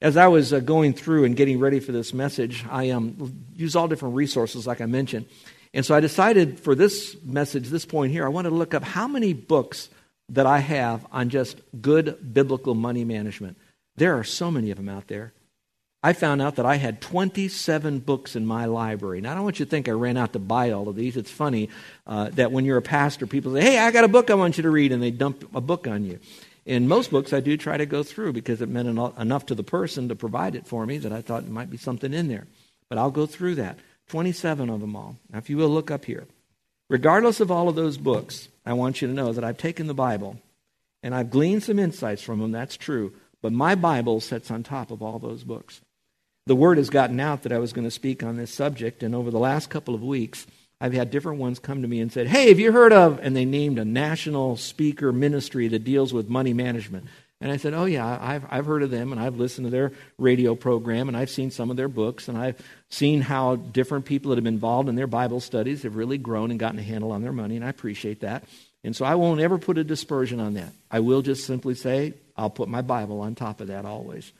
As 0.00 0.16
I 0.16 0.28
was 0.28 0.52
uh, 0.52 0.60
going 0.60 0.92
through 0.92 1.24
and 1.24 1.34
getting 1.36 1.58
ready 1.58 1.80
for 1.80 1.92
this 1.92 2.14
message, 2.14 2.64
I 2.70 2.90
um, 2.90 3.44
used 3.56 3.74
all 3.74 3.88
different 3.88 4.14
resources, 4.14 4.66
like 4.66 4.80
I 4.80 4.86
mentioned. 4.86 5.26
And 5.74 5.84
so 5.84 5.94
I 5.94 6.00
decided 6.00 6.60
for 6.60 6.74
this 6.74 7.16
message, 7.24 7.68
this 7.68 7.84
point 7.84 8.12
here, 8.12 8.24
I 8.24 8.28
wanted 8.28 8.50
to 8.50 8.54
look 8.54 8.74
up 8.74 8.84
how 8.84 9.08
many 9.08 9.32
books 9.32 9.90
that 10.30 10.46
I 10.46 10.58
have 10.58 11.06
on 11.10 11.30
just 11.30 11.60
good 11.80 12.32
biblical 12.32 12.74
money 12.74 13.04
management. 13.04 13.56
There 13.96 14.16
are 14.16 14.24
so 14.24 14.50
many 14.50 14.70
of 14.70 14.76
them 14.76 14.88
out 14.88 15.08
there. 15.08 15.32
I 16.00 16.12
found 16.12 16.40
out 16.40 16.56
that 16.56 16.66
I 16.66 16.76
had 16.76 17.00
27 17.00 17.98
books 17.98 18.36
in 18.36 18.46
my 18.46 18.66
library. 18.66 19.20
Now, 19.20 19.32
I 19.32 19.34
don't 19.34 19.42
want 19.42 19.58
you 19.58 19.64
to 19.64 19.70
think 19.70 19.88
I 19.88 19.92
ran 19.92 20.16
out 20.16 20.32
to 20.34 20.38
buy 20.38 20.70
all 20.70 20.88
of 20.88 20.94
these. 20.94 21.16
It's 21.16 21.30
funny 21.30 21.70
uh, 22.06 22.30
that 22.30 22.52
when 22.52 22.64
you're 22.64 22.76
a 22.76 22.82
pastor, 22.82 23.26
people 23.26 23.52
say, 23.54 23.62
Hey, 23.62 23.78
I 23.78 23.90
got 23.90 24.04
a 24.04 24.08
book 24.08 24.30
I 24.30 24.34
want 24.34 24.56
you 24.58 24.62
to 24.62 24.70
read, 24.70 24.92
and 24.92 25.02
they 25.02 25.10
dump 25.10 25.52
a 25.56 25.60
book 25.60 25.88
on 25.88 26.04
you. 26.04 26.20
In 26.68 26.86
most 26.86 27.10
books, 27.10 27.32
I 27.32 27.40
do 27.40 27.56
try 27.56 27.78
to 27.78 27.86
go 27.86 28.02
through 28.02 28.34
because 28.34 28.60
it 28.60 28.68
meant 28.68 28.88
enough 28.88 29.46
to 29.46 29.54
the 29.54 29.62
person 29.62 30.10
to 30.10 30.14
provide 30.14 30.54
it 30.54 30.66
for 30.66 30.84
me 30.84 30.98
that 30.98 31.14
I 31.14 31.22
thought 31.22 31.44
there 31.44 31.50
might 31.50 31.70
be 31.70 31.78
something 31.78 32.12
in 32.12 32.28
there. 32.28 32.46
But 32.90 32.98
I'll 32.98 33.10
go 33.10 33.24
through 33.24 33.54
that. 33.54 33.78
27 34.08 34.68
of 34.68 34.82
them 34.82 34.94
all. 34.94 35.16
Now, 35.32 35.38
if 35.38 35.48
you 35.48 35.56
will, 35.56 35.70
look 35.70 35.90
up 35.90 36.04
here. 36.04 36.26
Regardless 36.90 37.40
of 37.40 37.50
all 37.50 37.70
of 37.70 37.74
those 37.74 37.96
books, 37.96 38.48
I 38.66 38.74
want 38.74 39.00
you 39.00 39.08
to 39.08 39.14
know 39.14 39.32
that 39.32 39.44
I've 39.44 39.56
taken 39.56 39.86
the 39.86 39.94
Bible 39.94 40.36
and 41.02 41.14
I've 41.14 41.30
gleaned 41.30 41.62
some 41.62 41.78
insights 41.78 42.20
from 42.20 42.38
them. 42.38 42.52
That's 42.52 42.76
true. 42.76 43.14
But 43.40 43.52
my 43.54 43.74
Bible 43.74 44.20
sits 44.20 44.50
on 44.50 44.62
top 44.62 44.90
of 44.90 45.00
all 45.00 45.18
those 45.18 45.44
books. 45.44 45.80
The 46.46 46.54
word 46.54 46.76
has 46.76 46.90
gotten 46.90 47.18
out 47.18 47.44
that 47.44 47.52
I 47.52 47.58
was 47.58 47.72
going 47.72 47.86
to 47.86 47.90
speak 47.90 48.22
on 48.22 48.36
this 48.36 48.52
subject, 48.52 49.02
and 49.02 49.14
over 49.14 49.30
the 49.30 49.38
last 49.38 49.70
couple 49.70 49.94
of 49.94 50.02
weeks, 50.02 50.46
I've 50.80 50.92
had 50.92 51.10
different 51.10 51.40
ones 51.40 51.58
come 51.58 51.82
to 51.82 51.88
me 51.88 52.00
and 52.00 52.12
said, 52.12 52.28
Hey, 52.28 52.48
have 52.48 52.60
you 52.60 52.72
heard 52.72 52.92
of? 52.92 53.18
And 53.20 53.36
they 53.36 53.44
named 53.44 53.78
a 53.78 53.84
national 53.84 54.56
speaker 54.56 55.12
ministry 55.12 55.68
that 55.68 55.84
deals 55.84 56.12
with 56.12 56.28
money 56.28 56.54
management. 56.54 57.06
And 57.40 57.52
I 57.52 57.56
said, 57.56 57.74
Oh, 57.74 57.84
yeah, 57.84 58.18
I've, 58.20 58.44
I've 58.48 58.66
heard 58.66 58.82
of 58.82 58.90
them, 58.90 59.12
and 59.12 59.20
I've 59.20 59.36
listened 59.36 59.66
to 59.66 59.70
their 59.70 59.92
radio 60.18 60.54
program, 60.54 61.08
and 61.08 61.16
I've 61.16 61.30
seen 61.30 61.50
some 61.50 61.70
of 61.70 61.76
their 61.76 61.88
books, 61.88 62.28
and 62.28 62.36
I've 62.36 62.60
seen 62.90 63.20
how 63.20 63.56
different 63.56 64.04
people 64.06 64.30
that 64.30 64.36
have 64.36 64.44
been 64.44 64.54
involved 64.54 64.88
in 64.88 64.96
their 64.96 65.06
Bible 65.06 65.40
studies 65.40 65.82
have 65.82 65.96
really 65.96 66.18
grown 66.18 66.50
and 66.50 66.58
gotten 66.58 66.78
a 66.78 66.82
handle 66.82 67.12
on 67.12 67.22
their 67.22 67.32
money, 67.32 67.56
and 67.56 67.64
I 67.64 67.68
appreciate 67.68 68.20
that. 68.20 68.44
And 68.84 68.94
so 68.94 69.04
I 69.04 69.16
won't 69.16 69.40
ever 69.40 69.58
put 69.58 69.78
a 69.78 69.84
dispersion 69.84 70.40
on 70.40 70.54
that. 70.54 70.72
I 70.90 71.00
will 71.00 71.22
just 71.22 71.46
simply 71.46 71.74
say, 71.74 72.14
I'll 72.36 72.50
put 72.50 72.68
my 72.68 72.82
Bible 72.82 73.20
on 73.20 73.34
top 73.34 73.60
of 73.60 73.68
that 73.68 73.84
always. 73.84 74.32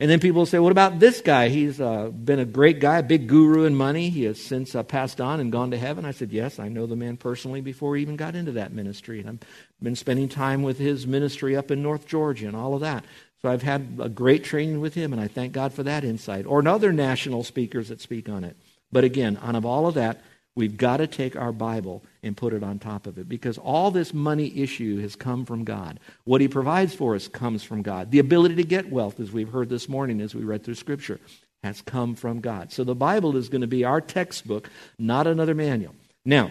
And 0.00 0.10
then 0.10 0.18
people 0.18 0.46
say, 0.46 0.58
what 0.58 0.72
about 0.72 0.98
this 0.98 1.20
guy? 1.20 1.50
He's 1.50 1.78
uh, 1.78 2.08
been 2.08 2.38
a 2.38 2.46
great 2.46 2.80
guy, 2.80 2.98
a 2.98 3.02
big 3.02 3.28
guru 3.28 3.64
in 3.64 3.74
money. 3.74 4.08
He 4.08 4.24
has 4.24 4.40
since 4.40 4.74
uh, 4.74 4.82
passed 4.82 5.20
on 5.20 5.40
and 5.40 5.52
gone 5.52 5.72
to 5.72 5.78
heaven. 5.78 6.06
I 6.06 6.12
said, 6.12 6.32
yes, 6.32 6.58
I 6.58 6.68
know 6.68 6.86
the 6.86 6.96
man 6.96 7.18
personally 7.18 7.60
before 7.60 7.94
he 7.94 8.02
even 8.02 8.16
got 8.16 8.34
into 8.34 8.52
that 8.52 8.72
ministry. 8.72 9.20
And 9.20 9.28
I've 9.28 9.46
been 9.82 9.94
spending 9.94 10.30
time 10.30 10.62
with 10.62 10.78
his 10.78 11.06
ministry 11.06 11.54
up 11.54 11.70
in 11.70 11.82
North 11.82 12.06
Georgia 12.06 12.46
and 12.46 12.56
all 12.56 12.72
of 12.74 12.80
that. 12.80 13.04
So 13.42 13.50
I've 13.50 13.62
had 13.62 13.98
a 14.00 14.08
great 14.08 14.42
training 14.42 14.80
with 14.80 14.94
him, 14.94 15.12
and 15.12 15.20
I 15.20 15.28
thank 15.28 15.52
God 15.52 15.74
for 15.74 15.82
that 15.82 16.02
insight. 16.02 16.46
Or 16.46 16.66
other 16.66 16.92
national 16.92 17.44
speakers 17.44 17.88
that 17.88 18.00
speak 18.00 18.30
on 18.30 18.42
it. 18.42 18.56
But 18.90 19.04
again, 19.04 19.38
out 19.42 19.54
of 19.54 19.66
all 19.66 19.86
of 19.86 19.94
that, 19.94 20.22
we've 20.56 20.76
got 20.76 20.98
to 20.98 21.06
take 21.06 21.36
our 21.36 21.52
Bible 21.52 22.04
and 22.22 22.36
put 22.36 22.52
it 22.52 22.62
on 22.62 22.78
top 22.78 23.06
of 23.06 23.18
it 23.18 23.28
because 23.28 23.58
all 23.58 23.90
this 23.90 24.12
money 24.12 24.56
issue 24.58 25.00
has 25.00 25.16
come 25.16 25.44
from 25.44 25.64
God. 25.64 26.00
What 26.24 26.40
He 26.40 26.48
provides 26.48 26.94
for 26.94 27.14
us 27.14 27.28
comes 27.28 27.62
from 27.62 27.82
God. 27.82 28.10
The 28.10 28.18
ability 28.18 28.56
to 28.56 28.64
get 28.64 28.90
wealth, 28.90 29.20
as 29.20 29.32
we've 29.32 29.50
heard 29.50 29.68
this 29.68 29.88
morning 29.88 30.20
as 30.20 30.34
we 30.34 30.42
read 30.42 30.64
through 30.64 30.74
Scripture, 30.74 31.20
has 31.62 31.82
come 31.82 32.14
from 32.14 32.40
God. 32.40 32.72
So 32.72 32.84
the 32.84 32.94
Bible 32.94 33.36
is 33.36 33.48
going 33.48 33.60
to 33.60 33.66
be 33.66 33.84
our 33.84 34.00
textbook, 34.00 34.70
not 34.98 35.26
another 35.26 35.54
manual. 35.54 35.94
Now, 36.24 36.50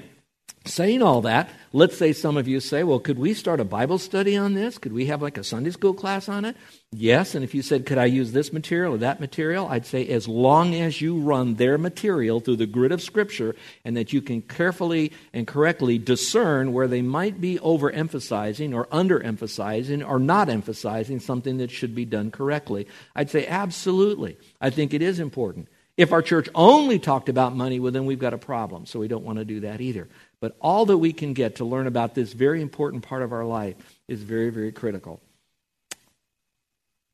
Saying 0.70 1.02
all 1.02 1.22
that, 1.22 1.50
let's 1.74 1.98
say 1.98 2.14
some 2.14 2.38
of 2.38 2.48
you 2.48 2.60
say, 2.60 2.84
well, 2.84 3.00
could 3.00 3.18
we 3.18 3.34
start 3.34 3.60
a 3.60 3.66
Bible 3.66 3.98
study 3.98 4.38
on 4.38 4.54
this? 4.54 4.78
Could 4.78 4.94
we 4.94 5.08
have 5.08 5.20
like 5.20 5.40
a 5.40 5.44
Sunday 5.44 5.72
school 5.72 5.96
class 5.96 6.30
on 6.30 6.46
it? 6.46 6.56
Yes. 6.92 7.34
And 7.34 7.44
if 7.44 7.56
you 7.56 7.64
said, 7.64 7.88
could 7.88 7.98
I 7.98 8.06
use 8.06 8.34
this 8.34 8.54
material 8.54 8.94
or 8.94 8.98
that 9.00 9.20
material? 9.20 9.68
I'd 9.68 9.88
say, 9.88 10.08
as 10.08 10.28
long 10.28 10.76
as 10.76 11.02
you 11.02 11.18
run 11.18 11.56
their 11.56 11.80
material 11.80 12.40
through 12.40 12.58
the 12.58 12.68
grid 12.68 12.92
of 12.92 13.02
Scripture 13.02 13.56
and 13.84 13.98
that 13.98 14.14
you 14.14 14.22
can 14.22 14.44
carefully 14.44 15.12
and 15.34 15.48
correctly 15.48 15.98
discern 15.98 16.72
where 16.72 16.88
they 16.88 17.02
might 17.02 17.42
be 17.42 17.58
overemphasizing 17.58 18.76
or 18.76 18.86
underemphasizing 18.88 20.08
or 20.08 20.20
not 20.20 20.50
emphasizing 20.50 21.20
something 21.20 21.58
that 21.58 21.72
should 21.72 21.96
be 21.96 22.06
done 22.06 22.30
correctly, 22.30 22.88
I'd 23.16 23.32
say, 23.32 23.48
absolutely. 23.48 24.38
I 24.62 24.70
think 24.70 24.94
it 24.94 25.02
is 25.02 25.20
important. 25.20 25.68
If 25.98 26.14
our 26.14 26.22
church 26.22 26.48
only 26.56 26.98
talked 26.98 27.28
about 27.28 27.58
money, 27.58 27.78
well, 27.82 27.92
then 27.92 28.06
we've 28.06 28.18
got 28.18 28.34
a 28.34 28.38
problem. 28.38 28.86
So 28.86 29.02
we 29.02 29.10
don't 29.10 29.26
want 29.26 29.38
to 29.40 29.44
do 29.44 29.60
that 29.62 29.82
either. 29.82 30.08
But 30.42 30.56
all 30.62 30.86
that 30.86 30.98
we 30.98 31.12
can 31.12 31.34
get 31.34 31.58
to 31.58 31.66
learn 31.66 31.88
about 31.88 32.16
this 32.16 32.34
very 32.34 32.62
important 32.62 33.04
part 33.04 33.22
of 33.22 33.34
our 33.34 33.46
life 33.46 33.76
is 34.08 34.24
very, 34.24 34.50
very 34.50 34.72
critical. 34.72 35.20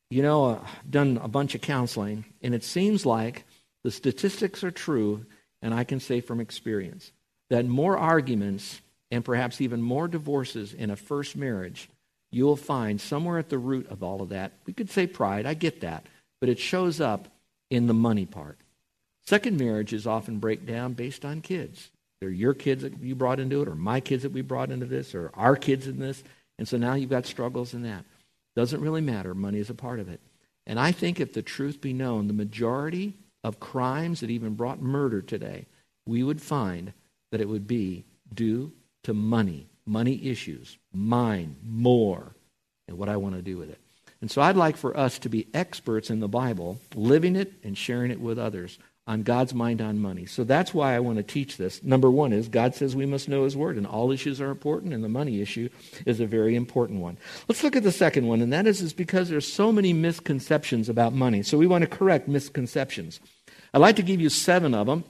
You 0.10 0.22
know, 0.22 0.46
uh, 0.46 0.60
I've 0.64 0.92
done 0.92 1.20
a 1.22 1.28
bunch 1.28 1.56
of 1.56 1.62
counseling, 1.62 2.26
and 2.42 2.54
it 2.54 2.64
seems 2.64 3.06
like 3.06 3.46
the 3.84 3.92
statistics 3.92 4.64
are 4.64 4.72
true, 4.72 5.26
and 5.62 5.74
I 5.74 5.84
can 5.84 6.00
say 6.00 6.22
from 6.22 6.40
experience 6.40 7.12
that 7.50 7.66
more 7.66 7.98
arguments 7.98 8.82
and 9.12 9.26
perhaps 9.26 9.62
even 9.62 9.82
more 9.82 10.08
divorces 10.08 10.74
in 10.74 10.92
a 10.92 10.96
first 10.96 11.36
marriage, 11.36 11.90
you'll 12.32 12.56
find 12.56 13.00
somewhere 13.00 13.40
at 13.40 13.50
the 13.50 13.58
root 13.58 13.88
of 13.90 14.04
all 14.04 14.22
of 14.22 14.30
that. 14.30 14.52
We 14.66 14.74
could 14.74 14.90
say 14.90 15.08
pride, 15.08 15.46
I 15.46 15.54
get 15.54 15.82
that, 15.82 16.06
but 16.40 16.50
it 16.50 16.60
shows 16.60 17.02
up 17.02 17.28
in 17.70 17.88
the 17.88 17.94
money 17.94 18.26
part. 18.26 18.60
Second 19.26 19.58
marriages 19.58 20.06
often 20.06 20.40
break 20.40 20.66
down 20.66 20.94
based 20.94 21.26
on 21.26 21.42
kids. 21.42 21.90
They're 22.20 22.30
your 22.30 22.54
kids 22.54 22.84
that 22.84 23.00
you 23.00 23.16
brought 23.16 23.40
into 23.40 23.62
it, 23.62 23.68
or 23.68 23.76
my 23.76 24.00
kids 24.00 24.24
that 24.24 24.32
we 24.32 24.42
brought 24.42 24.72
into 24.72 24.86
this, 24.86 25.14
or 25.14 25.32
our 25.34 25.56
kids 25.56 25.88
in 25.88 26.00
this. 26.00 26.24
And 26.58 26.68
so 26.68 26.78
now 26.78 26.94
you've 26.94 27.10
got 27.10 27.26
struggles 27.26 27.74
in 27.74 27.84
that. 27.84 28.06
Doesn't 28.56 28.82
really 28.82 29.02
matter. 29.02 29.34
Money 29.34 29.60
is 29.60 29.70
a 29.70 29.76
part 29.76 30.00
of 30.00 30.08
it. 30.08 30.22
And 30.66 30.80
I 30.80 30.92
think 30.92 31.20
if 31.20 31.34
the 31.34 31.42
truth 31.42 31.82
be 31.82 31.94
known, 31.94 32.28
the 32.28 32.34
majority 32.34 33.14
of 33.44 33.60
crimes 33.60 34.22
that 34.22 34.30
even 34.30 34.56
brought 34.56 34.82
murder 34.82 35.22
today, 35.22 35.68
we 36.06 36.24
would 36.24 36.42
find 36.42 36.94
that 37.32 37.42
it 37.42 37.50
would 37.50 37.68
be 37.68 38.06
due 38.34 38.72
to 39.04 39.14
money, 39.14 39.68
money 39.86 40.26
issues, 40.26 40.78
mine, 40.94 41.56
more, 41.64 42.34
and 42.88 42.98
what 42.98 43.10
I 43.10 43.18
want 43.18 43.36
to 43.36 43.42
do 43.42 43.58
with 43.58 43.70
it. 43.70 43.80
And 44.22 44.32
so 44.32 44.42
I'd 44.42 44.56
like 44.56 44.78
for 44.78 44.98
us 44.98 45.20
to 45.20 45.30
be 45.30 45.48
experts 45.54 46.10
in 46.10 46.20
the 46.20 46.28
Bible, 46.28 46.80
living 46.96 47.36
it 47.36 47.54
and 47.64 47.78
sharing 47.78 48.10
it 48.10 48.20
with 48.20 48.40
others 48.40 48.80
on 49.08 49.22
God's 49.22 49.54
mind 49.54 49.82
on 49.82 50.00
money. 50.00 50.26
So 50.26 50.44
that's 50.44 50.74
why 50.74 50.96
I 50.96 51.00
want 51.00 51.18
to 51.18 51.24
teach 51.24 51.58
this. 51.58 51.84
Number 51.84 52.10
one 52.10 52.34
is 52.34 52.48
God 52.48 52.74
says 52.74 52.96
we 52.96 53.06
must 53.06 53.30
know 53.30 53.44
His 53.44 53.56
Word, 53.56 53.78
and 53.78 53.86
all 53.86 54.12
issues 54.12 54.42
are 54.42 54.50
important, 54.50 54.94
and 54.94 55.04
the 55.04 55.10
money 55.10 55.42
issue 55.42 55.70
is 56.06 56.20
a 56.20 56.26
very 56.26 56.56
important 56.56 57.02
one. 57.02 57.18
Let's 57.48 57.64
look 57.64 57.76
at 57.76 57.84
the 57.84 57.92
second 57.92 58.28
one, 58.28 58.42
and 58.42 58.52
that 58.52 58.66
is, 58.66 58.82
is 58.82 58.94
because 58.94 59.30
there's 59.30 59.52
so 59.52 59.72
many 59.72 59.94
misconceptions 59.94 60.90
about 60.90 61.14
money. 61.14 61.44
So 61.44 61.58
we 61.58 61.68
want 61.68 61.84
to 61.84 61.88
correct 61.88 62.28
misconceptions. 62.28 63.20
I'd 63.74 63.80
like 63.80 63.98
to 63.98 64.04
give 64.04 64.22
you 64.22 64.30
seven 64.30 64.74
of 64.74 64.88
them. 64.88 65.04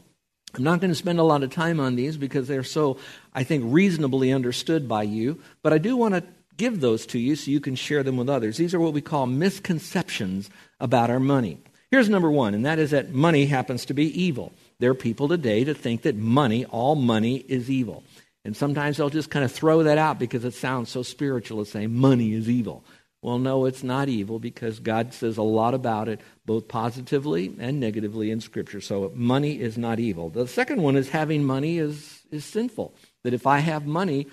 I'm 0.56 0.64
not 0.64 0.80
going 0.82 0.92
to 0.92 0.96
spend 0.96 1.20
a 1.20 1.24
lot 1.24 1.44
of 1.44 1.50
time 1.50 1.80
on 1.80 1.96
these 1.96 2.18
because 2.18 2.48
they're 2.48 2.64
so, 2.64 2.98
I 3.34 3.44
think, 3.44 3.64
reasonably 3.68 4.32
understood 4.32 4.88
by 4.88 5.04
you, 5.04 5.42
but 5.62 5.74
I 5.74 5.78
do 5.78 5.96
want 5.96 6.16
to 6.16 6.24
give 6.58 6.80
those 6.80 7.06
to 7.08 7.20
you 7.20 7.36
so 7.36 7.52
you 7.52 7.60
can 7.60 7.76
share 7.76 8.04
them 8.04 8.18
with 8.18 8.30
others. 8.30 8.58
These 8.58 8.74
are 8.74 8.80
what 8.80 8.94
we 8.94 9.02
call 9.02 9.26
misconceptions 9.26 10.50
about 10.80 11.10
our 11.10 11.20
money. 11.20 11.60
Here's 11.96 12.10
number 12.10 12.30
one, 12.30 12.54
and 12.54 12.66
that 12.66 12.78
is 12.78 12.92
that 12.92 13.14
money 13.14 13.46
happens 13.46 13.86
to 13.86 13.94
be 13.94 14.08
evil. 14.22 14.52
There 14.80 14.92
are 14.92 14.96
people 14.96 15.30
today 15.30 15.64
that 15.64 15.78
think 15.78 16.02
that 16.02 16.18
money, 16.18 16.66
all 16.66 16.96
money, 16.96 17.38
is 17.48 17.72
evil. 17.72 18.04
And 18.44 18.54
sometimes 18.54 18.98
they'll 18.98 19.10
just 19.10 19.30
kind 19.30 19.46
of 19.46 19.52
throw 19.54 19.82
that 19.84 19.98
out 19.98 20.20
because 20.20 20.44
it 20.44 20.54
sounds 20.54 20.90
so 20.90 21.04
spiritual 21.04 21.64
to 21.64 21.72
say 21.72 21.88
money 21.88 22.34
is 22.34 22.50
evil. 22.50 22.84
Well, 23.22 23.40
no, 23.40 23.64
it's 23.64 23.82
not 23.82 24.10
evil 24.10 24.40
because 24.40 24.82
God 24.82 25.14
says 25.14 25.38
a 25.38 25.42
lot 25.42 25.74
about 25.74 26.10
it, 26.10 26.20
both 26.46 26.68
positively 26.68 27.56
and 27.60 27.80
negatively 27.80 28.30
in 28.30 28.42
Scripture. 28.42 28.82
So 28.82 29.14
money 29.16 29.62
is 29.62 29.78
not 29.78 29.98
evil. 29.98 30.30
The 30.30 30.50
second 30.50 30.82
one 30.82 30.98
is 30.98 31.08
having 31.08 31.46
money 31.46 31.78
is, 31.78 32.24
is 32.30 32.44
sinful. 32.44 32.94
That 33.24 33.34
if 33.34 33.48
I 33.48 33.60
have 33.60 33.88
money, 33.88 34.28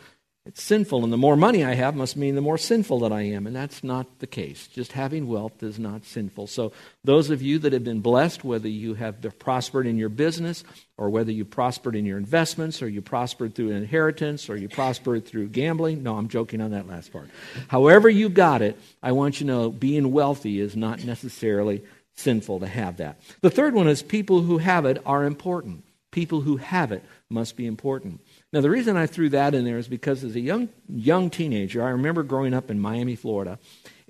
it's 0.44 0.60
sinful, 0.60 1.04
and 1.04 1.12
the 1.12 1.16
more 1.16 1.36
money 1.36 1.64
I 1.64 1.74
have 1.74 1.94
must 1.94 2.16
mean 2.16 2.34
the 2.34 2.40
more 2.40 2.58
sinful 2.58 2.98
that 3.00 3.12
I 3.12 3.22
am, 3.22 3.46
and 3.46 3.54
that's 3.54 3.84
not 3.84 4.18
the 4.18 4.26
case. 4.26 4.66
Just 4.66 4.90
having 4.90 5.28
wealth 5.28 5.62
is 5.62 5.78
not 5.78 6.04
sinful. 6.04 6.48
So, 6.48 6.72
those 7.04 7.30
of 7.30 7.42
you 7.42 7.60
that 7.60 7.72
have 7.72 7.84
been 7.84 8.00
blessed, 8.00 8.42
whether 8.42 8.68
you 8.68 8.94
have 8.94 9.20
prospered 9.38 9.86
in 9.86 9.98
your 9.98 10.08
business, 10.08 10.64
or 10.98 11.10
whether 11.10 11.30
you 11.30 11.44
prospered 11.44 11.94
in 11.94 12.04
your 12.04 12.18
investments, 12.18 12.82
or 12.82 12.88
you 12.88 13.00
prospered 13.00 13.54
through 13.54 13.70
inheritance, 13.70 14.50
or 14.50 14.56
you 14.56 14.68
prospered 14.68 15.26
through 15.26 15.48
gambling, 15.48 16.02
no, 16.02 16.16
I'm 16.16 16.26
joking 16.26 16.60
on 16.60 16.72
that 16.72 16.88
last 16.88 17.12
part. 17.12 17.30
However, 17.68 18.08
you 18.08 18.28
got 18.28 18.62
it, 18.62 18.76
I 19.00 19.12
want 19.12 19.40
you 19.40 19.46
to 19.46 19.52
know 19.52 19.70
being 19.70 20.10
wealthy 20.10 20.58
is 20.58 20.74
not 20.74 21.04
necessarily 21.04 21.84
sinful 22.16 22.60
to 22.60 22.66
have 22.66 22.96
that. 22.96 23.20
The 23.42 23.50
third 23.50 23.74
one 23.74 23.86
is 23.86 24.02
people 24.02 24.42
who 24.42 24.58
have 24.58 24.86
it 24.86 25.00
are 25.06 25.24
important. 25.24 25.84
People 26.10 26.40
who 26.42 26.58
have 26.58 26.92
it 26.92 27.04
must 27.30 27.56
be 27.56 27.64
important. 27.64 28.20
Now, 28.52 28.60
the 28.60 28.68
reason 28.68 28.98
I 28.98 29.06
threw 29.06 29.30
that 29.30 29.54
in 29.54 29.64
there 29.64 29.78
is 29.78 29.88
because 29.88 30.22
as 30.22 30.36
a 30.36 30.40
young, 30.40 30.68
young 30.86 31.30
teenager, 31.30 31.82
I 31.82 31.88
remember 31.88 32.22
growing 32.22 32.52
up 32.52 32.70
in 32.70 32.78
Miami, 32.78 33.16
Florida, 33.16 33.58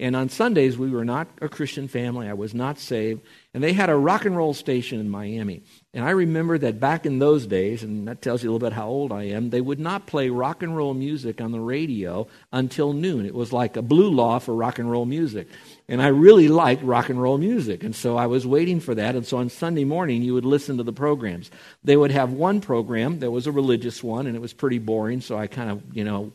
and 0.00 0.16
on 0.16 0.30
Sundays 0.30 0.76
we 0.76 0.90
were 0.90 1.04
not 1.04 1.28
a 1.40 1.48
Christian 1.48 1.86
family. 1.86 2.28
I 2.28 2.32
was 2.32 2.52
not 2.52 2.80
saved. 2.80 3.20
And 3.54 3.62
they 3.62 3.72
had 3.72 3.88
a 3.88 3.94
rock 3.94 4.24
and 4.24 4.36
roll 4.36 4.52
station 4.52 4.98
in 4.98 5.08
Miami. 5.08 5.62
And 5.94 6.04
I 6.04 6.10
remember 6.10 6.58
that 6.58 6.80
back 6.80 7.06
in 7.06 7.20
those 7.20 7.46
days, 7.46 7.84
and 7.84 8.08
that 8.08 8.20
tells 8.20 8.42
you 8.42 8.50
a 8.50 8.52
little 8.52 8.66
bit 8.68 8.74
how 8.74 8.88
old 8.88 9.12
I 9.12 9.24
am, 9.24 9.50
they 9.50 9.60
would 9.60 9.78
not 9.78 10.06
play 10.06 10.28
rock 10.28 10.64
and 10.64 10.76
roll 10.76 10.92
music 10.92 11.40
on 11.40 11.52
the 11.52 11.60
radio 11.60 12.26
until 12.50 12.92
noon. 12.92 13.26
It 13.26 13.34
was 13.34 13.52
like 13.52 13.76
a 13.76 13.82
blue 13.82 14.10
law 14.10 14.40
for 14.40 14.56
rock 14.56 14.80
and 14.80 14.90
roll 14.90 15.04
music. 15.04 15.46
And 15.88 16.00
I 16.00 16.08
really 16.08 16.48
liked 16.48 16.82
rock 16.82 17.08
and 17.08 17.20
roll 17.20 17.38
music. 17.38 17.82
And 17.82 17.94
so 17.94 18.16
I 18.16 18.26
was 18.26 18.46
waiting 18.46 18.80
for 18.80 18.94
that. 18.94 19.14
And 19.14 19.26
so 19.26 19.36
on 19.38 19.48
Sunday 19.48 19.84
morning, 19.84 20.22
you 20.22 20.34
would 20.34 20.44
listen 20.44 20.76
to 20.78 20.82
the 20.82 20.92
programs. 20.92 21.50
They 21.84 21.96
would 21.96 22.12
have 22.12 22.32
one 22.32 22.60
program 22.60 23.18
that 23.18 23.30
was 23.30 23.46
a 23.46 23.52
religious 23.52 24.02
one, 24.02 24.26
and 24.26 24.36
it 24.36 24.40
was 24.40 24.52
pretty 24.52 24.78
boring. 24.78 25.20
So 25.20 25.36
I 25.36 25.48
kind 25.48 25.70
of, 25.70 25.82
you 25.92 26.04
know, 26.04 26.32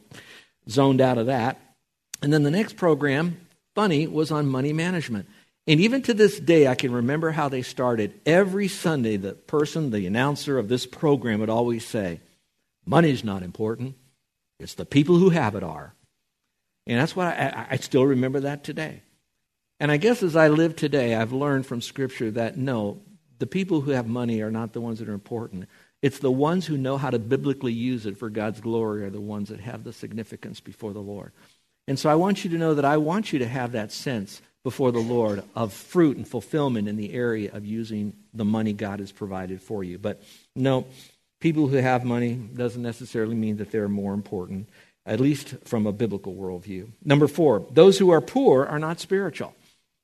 zoned 0.70 1.02
out 1.02 1.18
of 1.18 1.28
that. 1.28 1.60
And 2.22 2.34
then 2.34 2.44
the 2.44 2.52
next 2.52 2.76
program, 2.76 3.40
funny, 3.74 4.06
was 4.08 4.32
on 4.32 4.48
money 4.48 4.74
management. 4.74 5.28
And 5.66 5.80
even 5.82 6.02
to 6.04 6.14
this 6.14 6.40
day, 6.40 6.68
I 6.68 6.76
can 6.76 6.92
remember 6.92 7.32
how 7.32 7.50
they 7.50 7.62
started. 7.62 8.20
Every 8.26 8.68
Sunday, 8.68 9.18
the 9.18 9.34
person, 9.34 9.92
the 9.92 10.08
announcer 10.08 10.58
of 10.58 10.70
this 10.70 10.86
program 10.86 11.40
would 11.40 11.50
always 11.50 11.86
say, 11.86 12.22
Money's 12.86 13.24
not 13.24 13.44
important. 13.44 13.96
It's 14.60 14.76
the 14.76 14.86
people 14.86 15.18
who 15.18 15.30
have 15.30 15.56
it 15.56 15.64
are. 15.64 15.94
And 16.88 17.00
that's 17.00 17.16
why 17.16 17.34
I, 17.34 17.74
I 17.74 17.76
still 17.76 18.06
remember 18.06 18.40
that 18.42 18.64
today. 18.64 19.02
And 19.80 19.92
I 19.92 19.98
guess 19.98 20.24
as 20.24 20.36
I 20.36 20.48
live 20.48 20.76
today, 20.76 21.14
I've 21.14 21.34
learned 21.34 21.66
from 21.66 21.82
Scripture 21.82 22.32
that 22.32 22.58
no, 22.58 23.00
the 23.40 23.48
people 23.48 23.82
who 23.82 23.92
have 23.92 24.08
money 24.08 24.42
are 24.42 24.52
not 24.52 24.74
the 24.74 24.82
ones 24.82 25.00
that 25.00 25.10
are 25.10 25.14
important. 25.14 25.68
It's 26.02 26.20
the 26.20 26.32
ones 26.32 26.66
who 26.66 26.78
know 26.78 26.98
how 26.98 27.10
to 27.10 27.20
biblically 27.20 27.74
use 27.74 28.06
it 28.06 28.18
for 28.18 28.30
God's 28.30 28.62
glory 28.62 29.04
are 29.04 29.10
the 29.10 29.22
ones 29.22 29.50
that 29.50 29.60
have 29.60 29.84
the 29.84 29.94
significance 29.94 30.60
before 30.60 30.94
the 30.94 31.00
Lord. 31.00 31.32
And 31.88 31.98
so 31.98 32.10
I 32.10 32.16
want 32.16 32.44
you 32.44 32.50
to 32.52 32.58
know 32.58 32.74
that 32.74 32.86
I 32.86 32.98
want 32.98 33.32
you 33.32 33.40
to 33.40 33.48
have 33.48 33.72
that 33.72 33.92
sense 33.92 34.42
before 34.64 34.92
the 34.92 35.00
Lord 35.00 35.44
of 35.56 35.72
fruit 35.72 36.18
and 36.18 36.28
fulfillment 36.28 36.88
in 36.88 36.98
the 36.98 37.14
area 37.14 37.52
of 37.54 37.66
using 37.66 38.14
the 38.34 38.44
money 38.44 38.74
God 38.74 39.00
has 39.00 39.12
provided 39.12 39.62
for 39.62 39.84
you. 39.84 39.98
But 39.98 40.22
no, 40.56 40.88
people 41.40 41.68
who 41.68 41.78
have 41.78 42.04
money 42.04 42.34
doesn't 42.34 42.82
necessarily 42.82 43.36
mean 43.36 43.58
that 43.58 43.72
they're 43.72 43.88
more 43.88 44.14
important, 44.14 44.68
at 45.06 45.20
least 45.20 45.56
from 45.64 45.88
a 45.88 45.94
biblical 45.94 46.36
worldview. 46.36 46.90
Number 47.06 47.28
four, 47.28 47.66
those 47.72 47.98
who 47.98 48.10
are 48.10 48.22
poor 48.22 48.66
are 48.66 48.80
not 48.80 49.00
spiritual. 49.00 49.56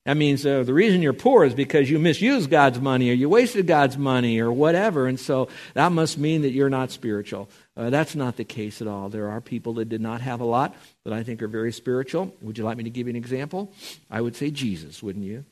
That 0.04 0.18
means 0.18 0.44
uh, 0.44 0.64
the 0.64 0.74
reason 0.74 1.00
you're 1.00 1.14
poor 1.14 1.44
is 1.44 1.54
because 1.54 1.88
you 1.88 1.98
misused 1.98 2.50
God's 2.50 2.78
money 2.78 3.08
or 3.08 3.14
you 3.14 3.30
wasted 3.30 3.66
God's 3.66 3.96
money 3.96 4.38
or 4.38 4.52
whatever. 4.52 5.06
And 5.06 5.18
so 5.18 5.48
that 5.72 5.92
must 5.92 6.18
mean 6.18 6.42
that 6.42 6.50
you're 6.50 6.68
not 6.68 6.90
spiritual. 6.90 7.48
Uh, 7.74 7.88
that's 7.88 8.14
not 8.14 8.36
the 8.36 8.44
case 8.44 8.82
at 8.82 8.86
all. 8.86 9.08
There 9.08 9.30
are 9.30 9.40
people 9.40 9.74
that 9.74 9.88
did 9.88 10.02
not 10.02 10.20
have 10.20 10.40
a 10.40 10.44
lot 10.44 10.76
that 11.04 11.14
I 11.14 11.22
think 11.22 11.42
are 11.42 11.48
very 11.48 11.72
spiritual. 11.72 12.34
Would 12.42 12.58
you 12.58 12.64
like 12.64 12.76
me 12.76 12.84
to 12.84 12.90
give 12.90 13.06
you 13.06 13.12
an 13.12 13.16
example? 13.16 13.72
I 14.10 14.20
would 14.20 14.36
say 14.36 14.50
Jesus, 14.50 15.02
wouldn't 15.02 15.24
you? 15.24 15.46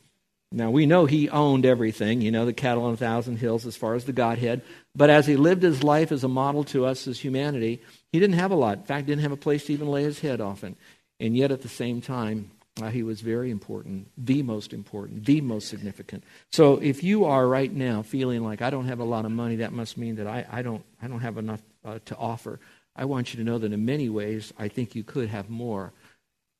Now, 0.54 0.70
we 0.70 0.84
know 0.84 1.06
he 1.06 1.30
owned 1.30 1.64
everything, 1.64 2.20
you 2.20 2.30
know, 2.30 2.44
the 2.44 2.52
cattle 2.52 2.84
on 2.84 2.92
a 2.92 2.98
thousand 2.98 3.38
hills 3.38 3.64
as 3.64 3.74
far 3.74 3.94
as 3.94 4.04
the 4.04 4.12
Godhead. 4.12 4.60
But 4.94 5.08
as 5.08 5.26
he 5.26 5.36
lived 5.36 5.62
his 5.62 5.82
life 5.82 6.12
as 6.12 6.24
a 6.24 6.28
model 6.28 6.62
to 6.64 6.84
us 6.84 7.08
as 7.08 7.18
humanity, 7.18 7.80
he 8.12 8.20
didn't 8.20 8.36
have 8.36 8.50
a 8.50 8.56
lot. 8.56 8.76
In 8.76 8.84
fact, 8.84 9.06
didn't 9.06 9.22
have 9.22 9.32
a 9.32 9.36
place 9.36 9.64
to 9.64 9.72
even 9.72 9.88
lay 9.88 10.02
his 10.02 10.20
head 10.20 10.42
often. 10.42 10.76
And 11.18 11.34
yet, 11.34 11.52
at 11.52 11.62
the 11.62 11.68
same 11.68 12.02
time, 12.02 12.50
uh, 12.80 12.88
he 12.88 13.02
was 13.02 13.20
very 13.20 13.50
important, 13.50 14.08
the 14.16 14.42
most 14.42 14.72
important, 14.72 15.26
the 15.26 15.40
most 15.40 15.68
significant. 15.68 16.24
So, 16.50 16.78
if 16.78 17.02
you 17.04 17.24
are 17.26 17.46
right 17.46 17.70
now 17.70 18.02
feeling 18.02 18.42
like 18.42 18.62
I 18.62 18.70
don't 18.70 18.86
have 18.86 19.00
a 19.00 19.04
lot 19.04 19.26
of 19.26 19.30
money, 19.30 19.56
that 19.56 19.72
must 19.72 19.98
mean 19.98 20.16
that 20.16 20.26
I, 20.26 20.46
I, 20.50 20.62
don't, 20.62 20.82
I 21.02 21.06
don't 21.06 21.20
have 21.20 21.36
enough 21.36 21.60
uh, 21.84 21.98
to 22.06 22.16
offer. 22.16 22.60
I 22.96 23.04
want 23.04 23.32
you 23.32 23.38
to 23.38 23.44
know 23.44 23.58
that 23.58 23.72
in 23.72 23.84
many 23.84 24.08
ways, 24.08 24.52
I 24.58 24.68
think 24.68 24.94
you 24.94 25.04
could 25.04 25.28
have 25.28 25.50
more 25.50 25.92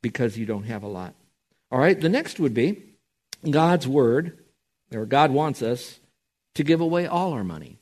because 0.02 0.37
you 0.37 0.45
don't 0.45 0.64
have 0.64 0.83
a 0.83 0.88
lot. 0.88 1.14
All 1.71 1.78
right, 1.78 1.99
the 1.99 2.09
next 2.09 2.38
would 2.38 2.54
be 2.54 2.83
God's 3.49 3.88
word, 3.88 4.38
or 4.92 5.07
God 5.07 5.31
wants 5.31 5.62
us 5.62 5.99
to 6.54 6.62
give 6.62 6.81
away 6.81 7.07
all 7.07 7.33
our 7.33 7.45
money. 7.45 7.78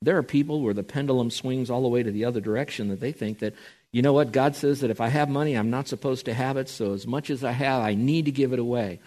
There 0.00 0.16
are 0.16 0.22
people 0.22 0.62
where 0.62 0.74
the 0.74 0.82
pendulum 0.82 1.30
swings 1.30 1.70
all 1.70 1.82
the 1.82 1.88
way 1.88 2.02
to 2.02 2.10
the 2.10 2.24
other 2.24 2.40
direction 2.40 2.88
that 2.88 3.00
they 3.00 3.12
think 3.12 3.40
that, 3.40 3.54
you 3.92 4.02
know 4.02 4.12
what, 4.12 4.32
God 4.32 4.56
says 4.56 4.80
that 4.80 4.90
if 4.90 5.00
I 5.00 5.08
have 5.08 5.28
money, 5.28 5.54
I'm 5.54 5.70
not 5.70 5.88
supposed 5.88 6.26
to 6.26 6.34
have 6.34 6.56
it, 6.56 6.68
so 6.68 6.92
as 6.92 7.06
much 7.06 7.30
as 7.30 7.42
I 7.44 7.52
have, 7.52 7.82
I 7.82 7.94
need 7.94 8.26
to 8.26 8.32
give 8.32 8.52
it 8.52 8.58
away. 8.58 9.00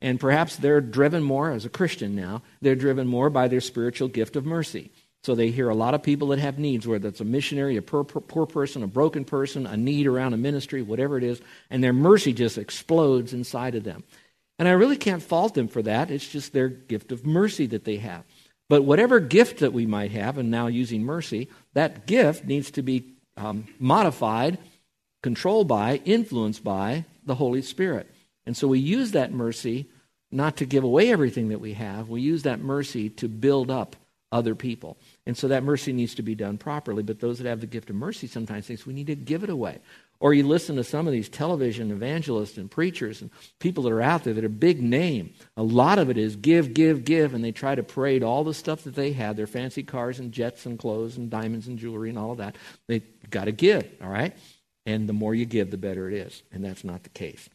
And 0.00 0.18
perhaps 0.18 0.56
they're 0.56 0.80
driven 0.80 1.22
more, 1.22 1.50
as 1.50 1.64
a 1.64 1.70
Christian 1.70 2.16
now, 2.16 2.42
they're 2.62 2.74
driven 2.74 3.06
more 3.06 3.28
by 3.28 3.48
their 3.48 3.60
spiritual 3.60 4.08
gift 4.08 4.36
of 4.36 4.46
mercy. 4.46 4.90
So 5.22 5.34
they 5.34 5.50
hear 5.50 5.68
a 5.68 5.74
lot 5.74 5.92
of 5.92 6.02
people 6.02 6.28
that 6.28 6.38
have 6.38 6.58
needs, 6.58 6.88
whether 6.88 7.08
it's 7.08 7.20
a 7.20 7.26
missionary, 7.26 7.76
a 7.76 7.82
poor, 7.82 8.04
poor 8.04 8.46
person, 8.46 8.82
a 8.82 8.86
broken 8.86 9.26
person, 9.26 9.66
a 9.66 9.76
need 9.76 10.06
around 10.06 10.32
a 10.32 10.38
ministry, 10.38 10.80
whatever 10.80 11.18
it 11.18 11.24
is, 11.24 11.42
and 11.68 11.84
their 11.84 11.92
mercy 11.92 12.32
just 12.32 12.56
explodes 12.56 13.34
inside 13.34 13.74
of 13.74 13.84
them. 13.84 14.02
And 14.58 14.66
I 14.66 14.72
really 14.72 14.96
can't 14.96 15.22
fault 15.22 15.54
them 15.54 15.68
for 15.68 15.82
that. 15.82 16.10
It's 16.10 16.26
just 16.26 16.52
their 16.52 16.68
gift 16.68 17.12
of 17.12 17.26
mercy 17.26 17.66
that 17.66 17.84
they 17.84 17.96
have. 17.96 18.24
But 18.70 18.84
whatever 18.84 19.20
gift 19.20 19.58
that 19.58 19.74
we 19.74 19.84
might 19.84 20.12
have, 20.12 20.38
and 20.38 20.50
now 20.50 20.68
using 20.68 21.02
mercy, 21.02 21.48
that 21.74 22.06
gift 22.06 22.44
needs 22.44 22.70
to 22.72 22.82
be 22.82 23.16
um, 23.36 23.66
modified, 23.78 24.58
controlled 25.22 25.68
by, 25.68 26.00
influenced 26.04 26.64
by 26.64 27.04
the 27.24 27.34
Holy 27.34 27.62
Spirit. 27.62 28.10
And 28.46 28.56
so 28.56 28.68
we 28.68 28.78
use 28.78 29.12
that 29.12 29.32
mercy 29.32 29.88
not 30.30 30.56
to 30.58 30.66
give 30.66 30.84
away 30.84 31.10
everything 31.10 31.48
that 31.48 31.60
we 31.60 31.74
have, 31.74 32.08
we 32.08 32.20
use 32.20 32.44
that 32.44 32.60
mercy 32.60 33.10
to 33.10 33.28
build 33.28 33.70
up 33.70 33.96
other 34.32 34.54
people. 34.54 34.96
And 35.26 35.36
so 35.36 35.48
that 35.48 35.64
mercy 35.64 35.92
needs 35.92 36.14
to 36.14 36.22
be 36.22 36.34
done 36.34 36.56
properly. 36.56 37.02
But 37.02 37.20
those 37.20 37.38
that 37.38 37.48
have 37.48 37.60
the 37.60 37.66
gift 37.66 37.90
of 37.90 37.96
mercy 37.96 38.26
sometimes 38.26 38.66
think 38.66 38.86
we 38.86 38.92
need 38.92 39.08
to 39.08 39.16
give 39.16 39.42
it 39.42 39.50
away. 39.50 39.78
Or 40.20 40.34
you 40.34 40.46
listen 40.46 40.76
to 40.76 40.84
some 40.84 41.06
of 41.06 41.12
these 41.14 41.30
television 41.30 41.90
evangelists 41.90 42.58
and 42.58 42.70
preachers 42.70 43.22
and 43.22 43.30
people 43.58 43.84
that 43.84 43.92
are 43.92 44.02
out 44.02 44.22
there 44.22 44.34
that 44.34 44.44
are 44.44 44.50
big 44.50 44.82
name. 44.82 45.32
A 45.56 45.62
lot 45.62 45.98
of 45.98 46.10
it 46.10 46.18
is 46.18 46.36
give, 46.36 46.74
give, 46.74 47.06
give, 47.06 47.32
and 47.32 47.42
they 47.42 47.52
try 47.52 47.74
to 47.74 47.82
parade 47.82 48.22
all 48.22 48.44
the 48.44 48.52
stuff 48.52 48.84
that 48.84 48.94
they 48.94 49.12
have, 49.12 49.36
their 49.36 49.46
fancy 49.46 49.82
cars 49.82 50.18
and 50.20 50.30
jets 50.30 50.66
and 50.66 50.78
clothes 50.78 51.16
and 51.16 51.30
diamonds 51.30 51.68
and 51.68 51.78
jewelry 51.78 52.10
and 52.10 52.18
all 52.18 52.32
of 52.32 52.38
that. 52.38 52.56
They 52.86 53.02
got 53.30 53.44
to 53.44 53.52
give, 53.52 53.88
all 54.02 54.08
right? 54.08 54.36
And 54.86 55.08
the 55.08 55.12
more 55.12 55.34
you 55.34 55.44
give, 55.44 55.70
the 55.70 55.78
better 55.78 56.08
it 56.08 56.14
is. 56.14 56.42
And 56.52 56.64
that's 56.64 56.84
not 56.84 57.02
the 57.02 57.10
case. 57.10 57.48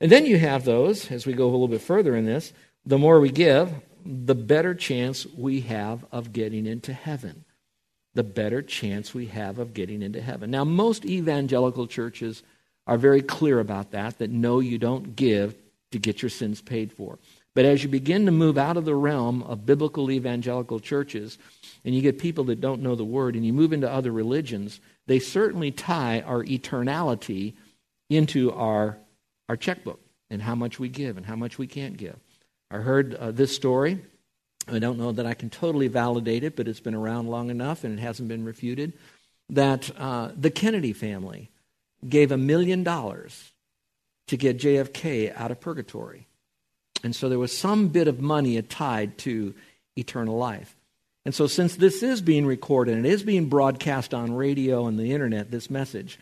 And 0.00 0.10
then 0.10 0.26
you 0.26 0.38
have 0.38 0.64
those, 0.64 1.10
as 1.10 1.26
we 1.26 1.34
go 1.34 1.44
a 1.44 1.50
little 1.50 1.68
bit 1.68 1.82
further 1.82 2.16
in 2.16 2.24
this, 2.24 2.52
the 2.84 2.98
more 2.98 3.20
we 3.20 3.30
give, 3.30 3.72
the 4.04 4.34
better 4.34 4.74
chance 4.74 5.26
we 5.26 5.60
have 5.62 6.04
of 6.10 6.32
getting 6.32 6.66
into 6.66 6.92
heaven 6.92 7.44
the 8.14 8.24
better 8.24 8.62
chance 8.62 9.14
we 9.14 9.26
have 9.26 9.58
of 9.58 9.74
getting 9.74 10.02
into 10.02 10.20
heaven. 10.20 10.50
Now, 10.50 10.64
most 10.64 11.04
evangelical 11.04 11.86
churches 11.86 12.42
are 12.86 12.98
very 12.98 13.22
clear 13.22 13.60
about 13.60 13.92
that, 13.92 14.18
that 14.18 14.30
no, 14.30 14.60
you 14.60 14.78
don't 14.78 15.14
give 15.14 15.54
to 15.92 15.98
get 15.98 16.22
your 16.22 16.30
sins 16.30 16.60
paid 16.60 16.92
for. 16.92 17.18
But 17.54 17.64
as 17.64 17.82
you 17.82 17.88
begin 17.88 18.26
to 18.26 18.32
move 18.32 18.58
out 18.58 18.76
of 18.76 18.84
the 18.84 18.94
realm 18.94 19.42
of 19.42 19.66
biblical 19.66 20.10
evangelical 20.10 20.80
churches, 20.80 21.38
and 21.84 21.94
you 21.94 22.02
get 22.02 22.18
people 22.18 22.44
that 22.44 22.60
don't 22.60 22.82
know 22.82 22.94
the 22.94 23.04
word, 23.04 23.36
and 23.36 23.44
you 23.44 23.52
move 23.52 23.72
into 23.72 23.90
other 23.90 24.12
religions, 24.12 24.80
they 25.10 25.18
certainly 25.18 25.70
tie 25.70 26.20
our 26.20 26.44
eternality 26.44 27.54
into 28.08 28.52
our, 28.52 28.96
our 29.48 29.56
checkbook 29.56 30.00
and 30.30 30.40
how 30.40 30.54
much 30.54 30.78
we 30.78 30.88
give 30.88 31.16
and 31.16 31.26
how 31.26 31.34
much 31.34 31.58
we 31.58 31.66
can't 31.66 31.96
give. 31.96 32.16
I 32.70 32.76
heard 32.76 33.14
uh, 33.14 33.32
this 33.32 33.54
story 33.54 34.00
I 34.68 34.78
don't 34.78 34.98
know 34.98 35.12
that 35.12 35.26
I 35.26 35.34
can 35.34 35.50
totally 35.50 35.88
validate 35.88 36.44
it, 36.44 36.54
but 36.54 36.68
it's 36.68 36.80
been 36.80 36.94
around 36.94 37.28
long 37.28 37.50
enough 37.50 37.82
and 37.82 37.98
it 37.98 38.02
hasn't 38.02 38.28
been 38.28 38.44
refuted. 38.44 38.92
That 39.48 39.90
uh, 39.98 40.30
the 40.36 40.50
Kennedy 40.50 40.92
family 40.92 41.50
gave 42.08 42.30
a 42.30 42.38
million 42.38 42.84
dollars 42.84 43.52
to 44.28 44.36
get 44.36 44.58
JFK 44.58 45.34
out 45.36 45.50
of 45.50 45.60
purgatory. 45.60 46.28
And 47.02 47.16
so 47.16 47.28
there 47.28 47.38
was 47.38 47.56
some 47.56 47.88
bit 47.88 48.06
of 48.06 48.20
money 48.20 48.60
tied 48.62 49.18
to 49.18 49.54
eternal 49.96 50.36
life. 50.36 50.76
And 51.24 51.34
so, 51.34 51.46
since 51.46 51.76
this 51.76 52.02
is 52.02 52.22
being 52.22 52.46
recorded 52.46 52.96
and 52.96 53.06
it 53.06 53.12
is 53.12 53.22
being 53.22 53.48
broadcast 53.48 54.14
on 54.14 54.32
radio 54.32 54.86
and 54.86 54.98
the 54.98 55.12
internet, 55.12 55.50
this 55.50 55.68
message, 55.68 56.18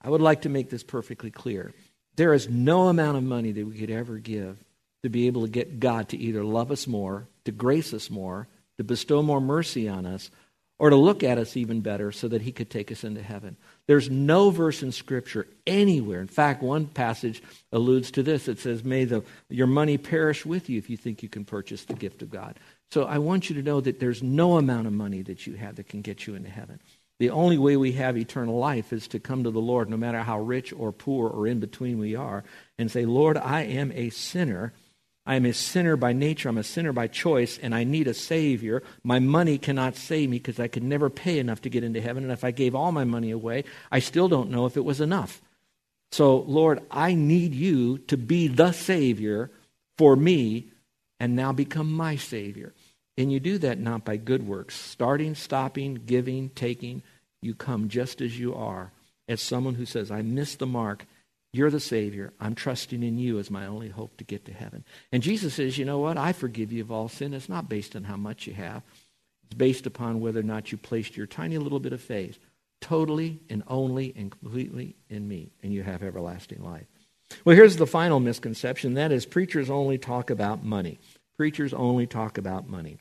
I 0.00 0.10
would 0.10 0.22
like 0.22 0.42
to 0.42 0.48
make 0.48 0.70
this 0.70 0.82
perfectly 0.82 1.30
clear. 1.30 1.72
There 2.16 2.32
is 2.32 2.48
no 2.48 2.88
amount 2.88 3.18
of 3.18 3.22
money 3.22 3.52
that 3.52 3.66
we 3.66 3.78
could 3.78 3.90
ever 3.90 4.16
give 4.16 4.56
to 5.02 5.08
be 5.08 5.26
able 5.26 5.42
to 5.42 5.48
get 5.48 5.78
God 5.78 6.08
to 6.08 6.16
either 6.16 6.42
love 6.42 6.70
us 6.72 6.86
more 6.86 7.28
to 7.48 7.52
grace 7.52 7.94
us 7.94 8.10
more, 8.10 8.46
to 8.76 8.84
bestow 8.84 9.22
more 9.22 9.40
mercy 9.40 9.88
on 9.88 10.04
us, 10.04 10.30
or 10.78 10.90
to 10.90 10.96
look 10.96 11.22
at 11.22 11.38
us 11.38 11.56
even 11.56 11.80
better 11.80 12.12
so 12.12 12.28
that 12.28 12.42
he 12.42 12.52
could 12.52 12.68
take 12.68 12.92
us 12.92 13.04
into 13.04 13.22
heaven. 13.22 13.56
There's 13.86 14.10
no 14.10 14.50
verse 14.50 14.82
in 14.82 14.92
Scripture 14.92 15.48
anywhere. 15.66 16.20
In 16.20 16.26
fact, 16.26 16.62
one 16.62 16.86
passage 16.86 17.42
alludes 17.72 18.10
to 18.10 18.22
this. 18.22 18.48
It 18.48 18.58
says, 18.58 18.84
May 18.84 19.06
the, 19.06 19.24
your 19.48 19.66
money 19.66 19.96
perish 19.96 20.44
with 20.44 20.68
you 20.68 20.76
if 20.76 20.90
you 20.90 20.98
think 20.98 21.22
you 21.22 21.30
can 21.30 21.46
purchase 21.46 21.86
the 21.86 21.94
gift 21.94 22.20
of 22.20 22.28
God. 22.28 22.60
So 22.90 23.04
I 23.04 23.18
want 23.18 23.48
you 23.48 23.56
to 23.56 23.62
know 23.62 23.80
that 23.80 24.00
there's 24.00 24.22
no 24.22 24.56
amount 24.56 24.86
of 24.86 24.92
money 24.92 25.22
that 25.22 25.46
you 25.46 25.54
have 25.54 25.76
that 25.76 25.88
can 25.88 26.02
get 26.02 26.26
you 26.26 26.34
into 26.34 26.48
heaven. 26.48 26.80
The 27.18 27.30
only 27.30 27.58
way 27.58 27.76
we 27.76 27.92
have 27.92 28.16
eternal 28.16 28.58
life 28.58 28.92
is 28.92 29.08
to 29.08 29.18
come 29.18 29.44
to 29.44 29.50
the 29.50 29.60
Lord, 29.60 29.90
no 29.90 29.96
matter 29.96 30.22
how 30.22 30.40
rich 30.40 30.72
or 30.72 30.92
poor 30.92 31.28
or 31.28 31.46
in 31.46 31.58
between 31.58 31.98
we 31.98 32.14
are, 32.14 32.44
and 32.78 32.90
say, 32.90 33.04
Lord, 33.04 33.36
I 33.36 33.62
am 33.62 33.92
a 33.92 34.10
sinner 34.10 34.72
I 35.28 35.34
am 35.34 35.44
a 35.44 35.52
sinner 35.52 35.96
by 35.96 36.14
nature. 36.14 36.48
I'm 36.48 36.56
a 36.56 36.64
sinner 36.64 36.94
by 36.94 37.06
choice, 37.06 37.58
and 37.58 37.74
I 37.74 37.84
need 37.84 38.08
a 38.08 38.14
Savior. 38.14 38.82
My 39.04 39.18
money 39.18 39.58
cannot 39.58 39.94
save 39.94 40.30
me 40.30 40.38
because 40.38 40.58
I 40.58 40.68
could 40.68 40.82
never 40.82 41.10
pay 41.10 41.38
enough 41.38 41.60
to 41.62 41.68
get 41.68 41.84
into 41.84 42.00
heaven. 42.00 42.22
And 42.22 42.32
if 42.32 42.44
I 42.44 42.50
gave 42.50 42.74
all 42.74 42.92
my 42.92 43.04
money 43.04 43.30
away, 43.30 43.64
I 43.92 43.98
still 43.98 44.28
don't 44.28 44.50
know 44.50 44.64
if 44.64 44.78
it 44.78 44.86
was 44.86 45.02
enough. 45.02 45.42
So, 46.12 46.38
Lord, 46.38 46.80
I 46.90 47.12
need 47.12 47.52
you 47.52 47.98
to 47.98 48.16
be 48.16 48.48
the 48.48 48.72
Savior 48.72 49.50
for 49.98 50.16
me 50.16 50.70
and 51.20 51.36
now 51.36 51.52
become 51.52 51.92
my 51.92 52.16
Savior. 52.16 52.72
And 53.18 53.30
you 53.30 53.38
do 53.40 53.58
that 53.58 53.78
not 53.78 54.04
by 54.06 54.16
good 54.16 54.46
works, 54.46 54.74
starting, 54.74 55.34
stopping, 55.34 56.00
giving, 56.06 56.48
taking. 56.50 57.02
You 57.42 57.54
come 57.54 57.88
just 57.88 58.22
as 58.22 58.38
you 58.38 58.54
are, 58.54 58.92
as 59.28 59.42
someone 59.42 59.74
who 59.74 59.84
says, 59.84 60.10
I 60.10 60.22
missed 60.22 60.60
the 60.60 60.66
mark 60.66 61.04
you're 61.52 61.70
the 61.70 61.80
Savior. 61.80 62.32
I'm 62.40 62.54
trusting 62.54 63.02
in 63.02 63.18
you 63.18 63.38
as 63.38 63.50
my 63.50 63.66
only 63.66 63.88
hope 63.88 64.16
to 64.18 64.24
get 64.24 64.44
to 64.44 64.52
heaven. 64.52 64.84
And 65.12 65.22
Jesus 65.22 65.54
says, 65.54 65.78
You 65.78 65.84
know 65.84 65.98
what? 65.98 66.18
I 66.18 66.32
forgive 66.32 66.72
you 66.72 66.82
of 66.82 66.92
all 66.92 67.08
sin. 67.08 67.32
It's 67.32 67.48
not 67.48 67.68
based 67.68 67.96
on 67.96 68.04
how 68.04 68.16
much 68.16 68.46
you 68.46 68.54
have, 68.54 68.82
it's 69.44 69.54
based 69.54 69.86
upon 69.86 70.20
whether 70.20 70.40
or 70.40 70.44
not 70.44 70.72
you 70.72 70.78
placed 70.78 71.16
your 71.16 71.26
tiny 71.26 71.58
little 71.58 71.80
bit 71.80 71.92
of 71.92 72.00
faith 72.00 72.38
totally 72.80 73.40
and 73.50 73.64
only 73.66 74.14
and 74.16 74.30
completely 74.30 74.94
in 75.08 75.26
me, 75.26 75.50
and 75.62 75.72
you 75.72 75.82
have 75.82 76.02
everlasting 76.02 76.62
life. 76.62 76.86
Well, 77.44 77.56
here's 77.56 77.76
the 77.76 77.88
final 77.88 78.20
misconception 78.20 78.94
that 78.94 79.10
is, 79.10 79.26
preachers 79.26 79.68
only 79.68 79.98
talk 79.98 80.30
about 80.30 80.64
money. 80.64 81.00
Preachers 81.36 81.74
only 81.74 82.06
talk 82.06 82.38
about 82.38 82.68
money. 82.68 82.98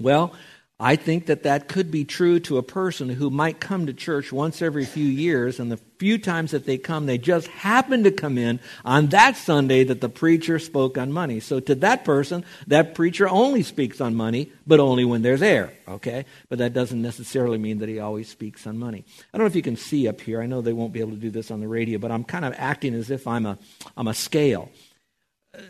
Well, 0.00 0.34
I 0.78 0.96
think 0.96 1.26
that 1.26 1.44
that 1.44 1.68
could 1.68 1.90
be 1.90 2.04
true 2.04 2.38
to 2.40 2.58
a 2.58 2.62
person 2.62 3.08
who 3.08 3.30
might 3.30 3.60
come 3.60 3.86
to 3.86 3.94
church 3.94 4.30
once 4.30 4.60
every 4.60 4.84
few 4.84 5.06
years, 5.06 5.58
and 5.58 5.72
the 5.72 5.78
few 5.96 6.18
times 6.18 6.50
that 6.50 6.66
they 6.66 6.76
come, 6.76 7.06
they 7.06 7.16
just 7.16 7.46
happen 7.48 8.04
to 8.04 8.10
come 8.10 8.36
in 8.36 8.60
on 8.84 9.06
that 9.06 9.38
Sunday 9.38 9.84
that 9.84 10.02
the 10.02 10.10
preacher 10.10 10.58
spoke 10.58 10.98
on 10.98 11.10
money. 11.12 11.40
So 11.40 11.60
to 11.60 11.74
that 11.76 12.04
person, 12.04 12.44
that 12.66 12.94
preacher 12.94 13.26
only 13.26 13.62
speaks 13.62 14.02
on 14.02 14.14
money, 14.14 14.52
but 14.66 14.78
only 14.78 15.06
when 15.06 15.22
they're 15.22 15.38
there, 15.38 15.72
okay? 15.88 16.26
But 16.50 16.58
that 16.58 16.74
doesn't 16.74 17.00
necessarily 17.00 17.56
mean 17.56 17.78
that 17.78 17.88
he 17.88 17.98
always 17.98 18.28
speaks 18.28 18.66
on 18.66 18.78
money. 18.78 19.02
I 19.32 19.38
don't 19.38 19.44
know 19.44 19.48
if 19.48 19.56
you 19.56 19.62
can 19.62 19.76
see 19.76 20.06
up 20.08 20.20
here. 20.20 20.42
I 20.42 20.46
know 20.46 20.60
they 20.60 20.74
won't 20.74 20.92
be 20.92 21.00
able 21.00 21.12
to 21.12 21.16
do 21.16 21.30
this 21.30 21.50
on 21.50 21.60
the 21.60 21.68
radio, 21.68 21.98
but 21.98 22.10
I'm 22.10 22.24
kind 22.24 22.44
of 22.44 22.52
acting 22.58 22.92
as 22.92 23.10
if 23.10 23.26
I'm 23.26 23.46
a, 23.46 23.56
I'm 23.96 24.08
a 24.08 24.14
scale 24.14 24.68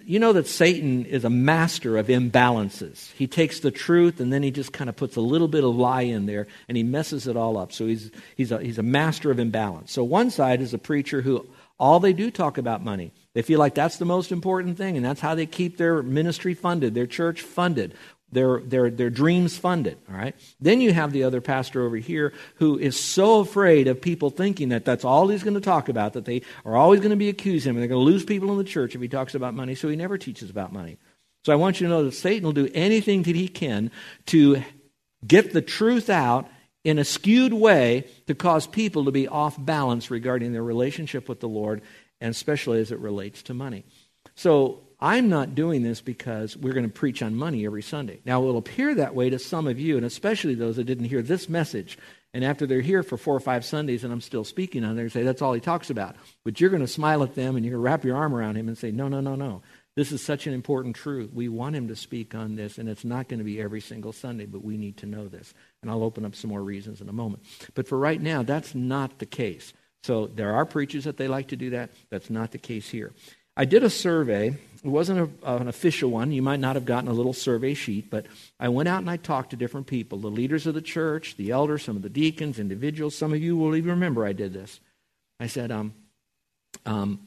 you 0.05 0.19
know 0.19 0.33
that 0.33 0.47
Satan 0.47 1.05
is 1.05 1.25
a 1.25 1.31
master 1.31 1.97
of 1.97 2.09
imbalances. 2.09 3.13
He 3.13 3.27
takes 3.27 3.61
the 3.61 3.71
truth 3.71 4.21
and 4.21 4.33
then 4.33 4.43
he 4.43 4.51
just 4.51 4.73
kind 4.73 4.89
of 4.89 4.97
puts 4.97 5.17
a 5.17 5.21
little 5.21 5.49
bit 5.49 5.65
of 5.65 5.75
lie 5.75 6.03
in 6.03 6.27
there 6.27 6.47
and 6.69 6.77
he 6.77 6.83
messes 6.83 7.27
it 7.27 7.37
all 7.37 7.57
up. 7.57 7.73
So 7.73 7.87
he's, 7.87 8.11
he's, 8.37 8.53
a, 8.53 8.61
he's 8.61 8.79
a 8.79 8.83
master 8.83 9.31
of 9.31 9.39
imbalance. 9.39 9.93
So 9.93 10.05
one 10.05 10.31
side 10.31 10.61
is 10.61 10.75
a 10.75 10.79
preacher 10.79 11.23
who 11.23 11.47
all 11.79 12.01
they 12.01 12.13
do 12.13 12.31
talk 12.31 12.59
about 12.59 12.83
money. 12.83 13.13
They 13.35 13.43
feel 13.43 13.59
like 13.59 13.75
that's 13.75 13.99
the 13.99 14.07
most 14.07 14.33
important 14.33 14.79
thing 14.79 14.97
and 14.97 15.05
that's 15.05 15.21
how 15.21 15.35
they 15.35 15.47
keep 15.47 15.77
their 15.77 16.03
ministry 16.03 16.55
funded, 16.55 16.95
their 16.95 17.07
church 17.07 17.43
funded 17.43 17.95
their, 18.33 18.61
their, 18.61 18.91
their 18.91 19.11
dreams 19.11 19.57
funded. 19.57 19.99
All 20.11 20.17
right. 20.17 20.35
Then 20.61 20.81
you 20.81 20.93
have 20.93 21.13
the 21.13 21.25
other 21.25 21.41
pastor 21.41 21.85
over 21.85 21.97
here 21.97 22.33
who 22.57 22.79
is 22.79 22.99
so 22.99 23.41
afraid 23.41 23.89
of 23.89 24.01
people 24.01 24.31
thinking 24.31 24.71
that 24.71 24.85
that's 24.85 25.05
all 25.05 25.29
he's 25.29 25.45
going 25.45 25.55
to 25.55 25.61
talk 25.61 25.89
about, 25.89 26.15
that 26.15 26.25
they 26.25 26.43
are 26.65 26.77
always 26.77 27.01
going 27.01 27.11
to 27.11 27.17
be 27.17 27.29
accusing 27.29 27.71
him, 27.71 27.77
and 27.77 27.83
they're 27.83 27.89
going 27.89 28.05
to 28.05 28.13
lose 28.13 28.25
people 28.25 28.51
in 28.51 28.59
the 28.59 28.65
church 28.65 28.95
if 28.95 29.01
he 29.01 29.09
talks 29.09 29.35
about 29.35 29.55
money. 29.55 29.75
So 29.75 29.89
he 29.89 29.97
never 29.97 30.19
teaches 30.19 30.51
about 30.51 30.73
money. 30.73 30.99
So 31.45 31.53
I 31.53 31.57
want 31.57 31.81
you 31.81 31.87
to 31.87 31.93
know 31.93 32.05
that 32.05 32.13
Satan 32.13 32.45
will 32.45 32.53
do 32.53 32.69
anything 32.75 33.23
that 33.23 33.37
he 33.37 33.49
can 33.49 33.93
to 34.27 34.63
get 35.25 35.53
the 35.53 35.63
truth 35.63 36.11
out 36.11 36.49
in 36.83 36.99
a 36.99 37.05
skewed 37.05 37.53
way 37.53 38.07
to 38.27 38.35
cause 38.35 38.67
people 38.67 39.05
to 39.05 39.13
be 39.13 39.29
off 39.29 39.57
balance 39.59 40.11
regarding 40.11 40.53
their 40.53 40.63
relationship 40.63 41.29
with 41.29 41.41
the 41.41 41.49
Lord, 41.49 41.83
and 42.21 42.31
especially 42.31 42.81
as 42.81 42.91
it 42.91 42.99
relates 42.99 43.43
to 43.45 43.55
money. 43.55 43.85
So 44.35 44.86
I'm 44.99 45.29
not 45.29 45.55
doing 45.55 45.83
this 45.83 46.01
because 46.01 46.57
we're 46.57 46.73
going 46.73 46.87
to 46.87 46.93
preach 46.93 47.23
on 47.23 47.35
money 47.35 47.67
every 47.67 47.83
Sunday. 47.83 48.21
Now, 48.25 48.43
it 48.43 48.47
will 48.47 48.57
appear 48.57 48.95
that 48.95 49.15
way 49.15 49.29
to 49.31 49.39
some 49.39 49.67
of 49.67 49.79
you, 49.79 49.97
and 49.97 50.07
especially 50.07 50.55
those 50.55 50.77
that 50.77 50.85
didn't 50.85 51.07
hear 51.07 51.23
this 51.23 51.49
message. 51.49 51.99
And 52.33 52.45
after 52.45 52.67
they're 52.67 52.81
here 52.81 53.03
for 53.03 53.17
four 53.17 53.35
or 53.35 53.41
five 53.41 53.65
Sundays 53.65 54.05
and 54.05 54.13
I'm 54.13 54.21
still 54.21 54.45
speaking 54.45 54.85
on 54.85 54.97
there, 54.97 55.09
say, 55.09 55.23
that's 55.23 55.41
all 55.41 55.55
he 55.55 55.61
talks 55.61 55.89
about. 55.89 56.17
But 56.45 56.61
you're 56.61 56.71
going 56.71 56.83
to 56.83 56.89
smile 56.89 57.23
at 57.23 57.35
them 57.35 57.57
and 57.57 57.65
you're 57.65 57.73
going 57.73 57.83
to 57.83 57.91
wrap 57.91 58.05
your 58.05 58.17
arm 58.17 58.35
around 58.35 58.57
him 58.57 58.69
and 58.69 58.77
say, 58.77 58.91
no, 58.91 59.09
no, 59.09 59.21
no, 59.21 59.37
no. 59.37 59.63
This 59.97 60.13
is 60.13 60.23
such 60.23 60.47
an 60.47 60.53
important 60.53 60.97
truth. 60.97 61.31
We 61.33 61.49
want 61.49 61.77
him 61.77 61.89
to 61.89 61.97
speak 61.97 62.35
on 62.35 62.55
this, 62.55 62.77
and 62.77 62.87
it's 62.87 63.07
not 63.07 63.29
going 63.29 63.39
to 63.39 63.45
be 63.45 63.59
every 63.59 63.81
single 63.81 64.13
Sunday, 64.13 64.45
but 64.45 64.63
we 64.63 64.77
need 64.77 64.99
to 64.99 65.07
know 65.07 65.27
this. 65.27 65.55
And 65.81 65.91
I'll 65.91 66.05
open 66.05 66.27
up 66.27 66.35
some 66.35 66.51
more 66.51 66.63
reasons 66.63 67.01
in 67.01 67.09
a 67.09 67.15
moment. 67.15 67.45
But 67.73 67.89
for 67.89 67.97
right 67.99 68.21
now, 68.21 68.43
that's 68.43 68.75
not 68.75 69.19
the 69.19 69.25
case. 69.25 69.73
So 70.03 70.27
there 70.27 70.55
are 70.55 70.67
preachers 70.67 71.05
that 71.05 71.17
they 71.17 71.29
like 71.29 71.49
to 71.49 71.57
do 71.57 71.71
that. 71.71 71.91
That's 72.11 72.29
not 72.29 72.51
the 72.51 72.59
case 72.59 72.91
here. 72.91 73.15
I 73.57 73.65
did 73.65 73.83
a 73.83 73.91
survey. 73.91 74.59
It 74.85 74.89
wasn't 74.89 75.33
a, 75.43 75.55
an 75.57 75.69
official 75.69 76.11
one. 76.11 76.31
You 76.31 76.43
might 76.43 76.61
not 76.61 76.77
have 76.77 76.85
gotten 76.85 77.09
a 77.09 77.15
little 77.15 77.33
survey 77.33 77.75
sheet, 77.75 78.11
but 78.11 78.27
I 78.61 78.69
went 78.69 78.89
out 78.89 79.01
and 79.01 79.11
I 79.11 79.17
talked 79.17 79.51
to 79.51 79.57
different 79.57 79.87
people 79.87 80.19
the 80.19 80.29
leaders 80.29 80.67
of 80.67 80.75
the 80.75 80.83
church, 80.83 81.37
the 81.37 81.51
elders, 81.51 81.83
some 81.83 81.97
of 81.97 82.03
the 82.03 82.11
deacons, 82.11 82.59
individuals. 82.59 83.17
Some 83.17 83.33
of 83.33 83.43
you 83.43 83.57
will 83.57 83.75
even 83.75 83.91
remember 83.91 84.27
I 84.27 84.33
did 84.33 84.53
this. 84.53 84.81
I 85.41 85.47
said, 85.47 85.71
um, 85.71 85.95
um, 86.85 87.27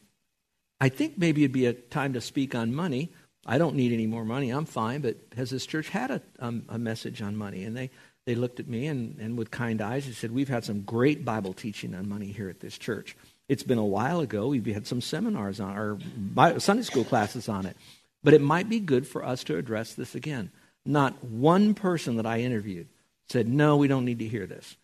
I 0.80 0.90
think 0.90 1.18
maybe 1.18 1.44
it'd 1.44 1.52
be 1.52 1.66
a 1.66 1.74
time 1.74 2.14
to 2.14 2.22
speak 2.22 2.56
on 2.56 2.74
money. 2.74 3.12
I 3.46 3.58
don't 3.58 3.76
need 3.76 3.92
any 3.92 4.08
more 4.08 4.24
money. 4.24 4.52
I'm 4.52 4.66
fine. 4.66 5.02
But 5.02 5.18
has 5.36 5.50
this 5.50 5.66
church 5.66 5.90
had 5.90 6.12
a, 6.12 6.22
um, 6.40 6.64
a 6.70 6.78
message 6.78 7.22
on 7.22 7.36
money? 7.36 7.64
And 7.64 7.76
they, 7.76 7.90
they 8.26 8.36
looked 8.36 8.60
at 8.60 8.68
me 8.68 8.88
and, 8.88 9.18
and 9.20 9.38
with 9.38 9.50
kind 9.52 9.82
eyes, 9.82 10.06
they 10.06 10.12
said, 10.12 10.32
We've 10.32 10.48
had 10.48 10.64
some 10.64 10.82
great 10.82 11.26
Bible 11.26 11.54
teaching 11.54 11.96
on 11.96 12.08
money 12.08 12.28
here 12.28 12.50
at 12.50 12.60
this 12.60 12.78
church. 12.78 13.18
It's 13.50 13.64
been 13.64 13.80
a 13.80 13.86
while 13.86 14.22
ago. 14.22 14.48
We've 14.48 14.66
had 14.66 14.88
some 14.88 15.02
seminars 15.02 15.60
on 15.60 15.76
or 15.76 16.60
Sunday 16.60 16.84
school 16.84 17.04
classes 17.04 17.50
on 17.50 17.66
it. 17.66 17.76
But 18.24 18.34
it 18.34 18.42
might 18.42 18.70
be 18.70 18.80
good 18.80 19.08
for 19.08 19.26
us 19.26 19.44
to 19.46 19.58
address 19.58 19.94
this 19.94 20.14
again. 20.14 20.52
Not 20.86 21.24
one 21.24 21.74
person 21.74 22.18
that 22.18 22.26
I 22.26 22.42
interviewed 22.42 22.88
said, 23.28 23.48
No, 23.48 23.78
we 23.78 23.88
don't 23.88 24.06
need 24.06 24.20
to 24.20 24.28
hear 24.28 24.46
this. 24.46 24.78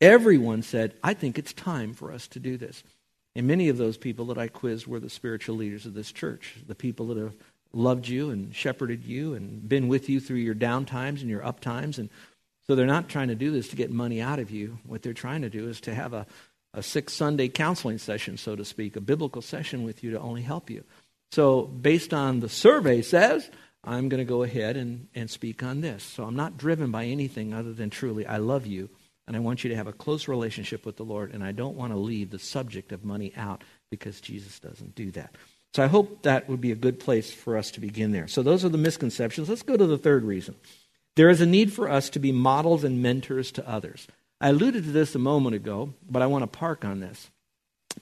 Everyone 0.00 0.62
said, 0.62 0.94
I 1.02 1.14
think 1.14 1.38
it's 1.38 1.52
time 1.52 1.94
for 1.94 2.12
us 2.12 2.26
to 2.28 2.38
do 2.38 2.56
this. 2.56 2.84
And 3.34 3.46
many 3.46 3.68
of 3.68 3.78
those 3.78 3.96
people 3.96 4.26
that 4.26 4.38
I 4.38 4.48
quizzed 4.48 4.86
were 4.86 5.00
the 5.00 5.10
spiritual 5.10 5.56
leaders 5.56 5.86
of 5.86 5.94
this 5.94 6.12
church, 6.12 6.56
the 6.66 6.74
people 6.74 7.06
that 7.08 7.18
have 7.18 7.34
loved 7.72 8.08
you 8.08 8.30
and 8.30 8.54
shepherded 8.54 9.04
you 9.04 9.34
and 9.34 9.66
been 9.68 9.88
with 9.88 10.08
you 10.08 10.20
through 10.20 10.38
your 10.38 10.54
down 10.54 10.86
times 10.86 11.20
and 11.20 11.30
your 11.30 11.44
up 11.44 11.60
times. 11.60 11.98
And 11.98 12.08
so 12.66 12.74
they're 12.74 12.86
not 12.86 13.08
trying 13.08 13.28
to 13.28 13.34
do 13.34 13.50
this 13.50 13.68
to 13.68 13.76
get 13.76 13.90
money 13.90 14.20
out 14.20 14.38
of 14.38 14.50
you. 14.50 14.78
What 14.86 15.02
they're 15.02 15.12
trying 15.12 15.42
to 15.42 15.50
do 15.50 15.68
is 15.68 15.80
to 15.82 15.94
have 15.94 16.12
a, 16.14 16.26
a 16.76 16.82
six 16.82 17.12
Sunday 17.12 17.48
counseling 17.48 17.98
session, 17.98 18.36
so 18.36 18.54
to 18.54 18.64
speak, 18.64 18.94
a 18.94 19.00
biblical 19.00 19.42
session 19.42 19.82
with 19.82 20.04
you 20.04 20.12
to 20.12 20.20
only 20.20 20.42
help 20.42 20.70
you. 20.70 20.84
So, 21.32 21.62
based 21.62 22.14
on 22.14 22.38
the 22.38 22.48
survey 22.48 23.02
says, 23.02 23.50
I'm 23.82 24.08
going 24.08 24.24
to 24.24 24.28
go 24.28 24.44
ahead 24.44 24.76
and, 24.76 25.08
and 25.14 25.28
speak 25.28 25.64
on 25.64 25.80
this. 25.80 26.04
So, 26.04 26.22
I'm 26.22 26.36
not 26.36 26.56
driven 26.56 26.92
by 26.92 27.06
anything 27.06 27.52
other 27.52 27.72
than 27.72 27.90
truly, 27.90 28.24
I 28.24 28.36
love 28.36 28.66
you 28.66 28.90
and 29.26 29.36
I 29.36 29.40
want 29.40 29.64
you 29.64 29.70
to 29.70 29.76
have 29.76 29.88
a 29.88 29.92
close 29.92 30.28
relationship 30.28 30.86
with 30.86 30.96
the 30.96 31.04
Lord, 31.04 31.34
and 31.34 31.42
I 31.42 31.52
don't 31.52 31.76
want 31.76 31.92
to 31.92 31.98
leave 31.98 32.30
the 32.30 32.38
subject 32.38 32.92
of 32.92 33.04
money 33.04 33.32
out 33.36 33.64
because 33.90 34.20
Jesus 34.20 34.60
doesn't 34.60 34.94
do 34.94 35.10
that. 35.12 35.34
So 35.74 35.82
I 35.82 35.88
hope 35.88 36.22
that 36.22 36.48
would 36.48 36.60
be 36.60 36.72
a 36.72 36.76
good 36.76 37.00
place 37.00 37.32
for 37.32 37.56
us 37.56 37.70
to 37.72 37.80
begin 37.80 38.12
there. 38.12 38.28
So 38.28 38.42
those 38.42 38.64
are 38.64 38.68
the 38.68 38.78
misconceptions. 38.78 39.48
Let's 39.48 39.62
go 39.62 39.76
to 39.76 39.86
the 39.86 39.98
third 39.98 40.24
reason. 40.24 40.54
There 41.16 41.28
is 41.28 41.40
a 41.40 41.46
need 41.46 41.72
for 41.72 41.90
us 41.90 42.08
to 42.10 42.18
be 42.18 42.30
models 42.30 42.84
and 42.84 43.02
mentors 43.02 43.50
to 43.52 43.68
others. 43.68 44.06
I 44.40 44.50
alluded 44.50 44.84
to 44.84 44.90
this 44.90 45.14
a 45.14 45.18
moment 45.18 45.56
ago, 45.56 45.94
but 46.08 46.22
I 46.22 46.26
want 46.26 46.42
to 46.42 46.58
park 46.58 46.84
on 46.84 47.00
this. 47.00 47.30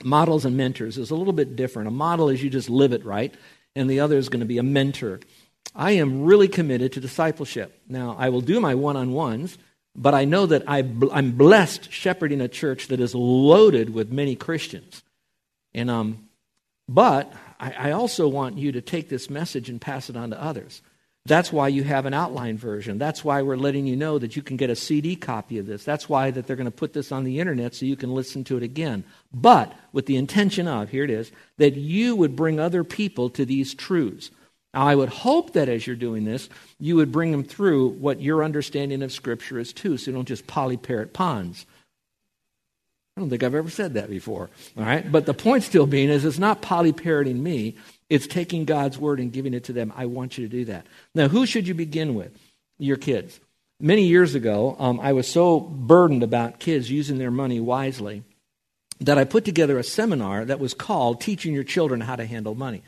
Models 0.02 0.44
and 0.44 0.56
mentors 0.56 0.98
is 0.98 1.10
a 1.10 1.14
little 1.14 1.32
bit 1.32 1.54
different. 1.54 1.88
A 1.88 1.92
model 1.92 2.28
is 2.28 2.42
you 2.42 2.50
just 2.50 2.68
live 2.68 2.92
it 2.92 3.04
right, 3.04 3.32
and 3.76 3.88
the 3.88 4.00
other 4.00 4.16
is 4.16 4.28
going 4.28 4.40
to 4.40 4.46
be 4.46 4.58
a 4.58 4.62
mentor. 4.62 5.20
I 5.74 5.92
am 5.92 6.24
really 6.24 6.48
committed 6.48 6.92
to 6.92 7.00
discipleship. 7.00 7.80
Now, 7.88 8.16
I 8.18 8.28
will 8.30 8.40
do 8.40 8.60
my 8.60 8.74
one 8.74 8.96
on 8.96 9.12
ones 9.12 9.58
but 9.96 10.14
I 10.14 10.24
know 10.24 10.46
that 10.46 10.64
I, 10.66 10.78
am 10.78 11.32
blessed 11.32 11.92
shepherding 11.92 12.40
a 12.40 12.48
church 12.48 12.88
that 12.88 13.00
is 13.00 13.14
loaded 13.14 13.94
with 13.94 14.12
many 14.12 14.34
Christians. 14.34 15.02
And, 15.72 15.88
um, 15.88 16.28
but 16.88 17.32
I, 17.60 17.72
I 17.72 17.90
also 17.92 18.26
want 18.26 18.58
you 18.58 18.72
to 18.72 18.80
take 18.80 19.08
this 19.08 19.30
message 19.30 19.70
and 19.70 19.80
pass 19.80 20.10
it 20.10 20.16
on 20.16 20.30
to 20.30 20.42
others. 20.42 20.82
That's 21.26 21.50
why 21.50 21.68
you 21.68 21.84
have 21.84 22.04
an 22.04 22.12
outline 22.12 22.58
version. 22.58 22.98
That's 22.98 23.24
why 23.24 23.40
we're 23.40 23.56
letting 23.56 23.87
you 23.87 23.96
know 23.96 24.18
that 24.18 24.37
you 24.37 24.42
can 24.42 24.58
get 24.58 24.68
a 24.68 24.76
CD 24.76 25.16
copy 25.16 25.56
of 25.56 25.64
this. 25.64 25.82
That's 25.82 26.06
why 26.06 26.30
that 26.30 26.46
they're 26.46 26.54
going 26.54 26.66
to 26.66 26.70
put 26.70 26.92
this 26.92 27.10
on 27.12 27.24
the 27.24 27.40
internet 27.40 27.74
so 27.74 27.87
you 27.87 27.96
can 27.96 28.14
listen 28.14 28.44
to 28.44 28.58
it 28.58 28.62
again. 28.62 29.04
But 29.32 29.72
with 29.92 30.04
the 30.04 30.16
intention 30.16 30.68
of, 30.68 30.90
here 30.90 31.04
it 31.04 31.10
is, 31.10 31.32
that 31.56 31.76
you 31.76 32.14
would 32.14 32.37
bring 32.37 32.60
other 32.60 32.84
people 32.84 33.30
to 33.30 33.46
these 33.46 33.72
truths. 33.72 34.30
Now, 34.74 34.87
I 34.87 34.94
would 34.94 35.08
hope 35.08 35.54
that 35.54 35.70
as 35.70 35.87
you're 35.87 35.96
doing 35.96 36.24
this, 36.24 36.50
you 36.78 36.96
would 36.96 37.10
bring 37.10 37.30
them 37.30 37.44
through 37.44 37.90
what 37.90 38.20
your 38.20 38.44
understanding 38.44 39.02
of 39.02 39.10
Scripture 39.10 39.58
is 39.58 39.72
too, 39.72 39.96
so 39.96 40.10
you 40.10 40.16
don't 40.16 40.28
just 40.28 40.46
polyparrot 40.46 41.12
Ponz. 41.12 41.64
I 43.16 43.20
don't 43.20 43.30
think 43.30 43.44
I've 43.44 43.54
ever 43.54 43.70
said 43.70 43.94
that 43.94 44.10
before. 44.10 44.50
All 44.76 44.84
right? 44.84 45.10
But 45.10 45.24
the 45.24 45.34
point 45.34 45.62
still 45.62 45.87
being 45.87 46.10
is 46.10 46.24
it's 46.24 46.38
not 46.38 46.60
polyparroting 46.60 47.38
me, 47.38 47.76
it's 48.08 48.26
taking 48.26 48.64
God's 48.64 48.98
word 48.98 49.20
and 49.20 49.32
giving 49.32 49.54
it 49.54 49.64
to 49.64 49.72
them. 49.72 49.92
I 49.96 50.06
want 50.06 50.36
you 50.36 50.46
to 50.46 50.50
do 50.50 50.64
that. 50.66 50.86
Now, 51.14 51.28
who 51.28 51.46
should 51.46 51.66
you 51.66 51.74
begin 51.74 52.14
with? 52.14 52.36
Your 52.78 52.96
kids. 52.96 53.40
Many 53.80 54.06
years 54.06 54.34
ago, 54.34 54.76
um, 54.78 55.00
I 55.00 55.12
was 55.12 55.28
so 55.28 55.60
burdened 55.60 56.22
about 56.22 56.58
kids 56.58 56.90
using 56.90 57.18
their 57.18 57.30
money 57.30 57.60
wisely 57.60 58.22
that 59.00 59.18
I 59.18 59.24
put 59.24 59.44
together 59.44 59.78
a 59.78 59.84
seminar 59.84 60.44
that 60.44 60.60
was 60.60 60.74
called 60.74 61.20
Teaching 61.20 61.54
Your 61.54 61.64
Children 61.64 62.00
How 62.00 62.16
to 62.16 62.26
Handle 62.26 62.54
Money. 62.54 62.82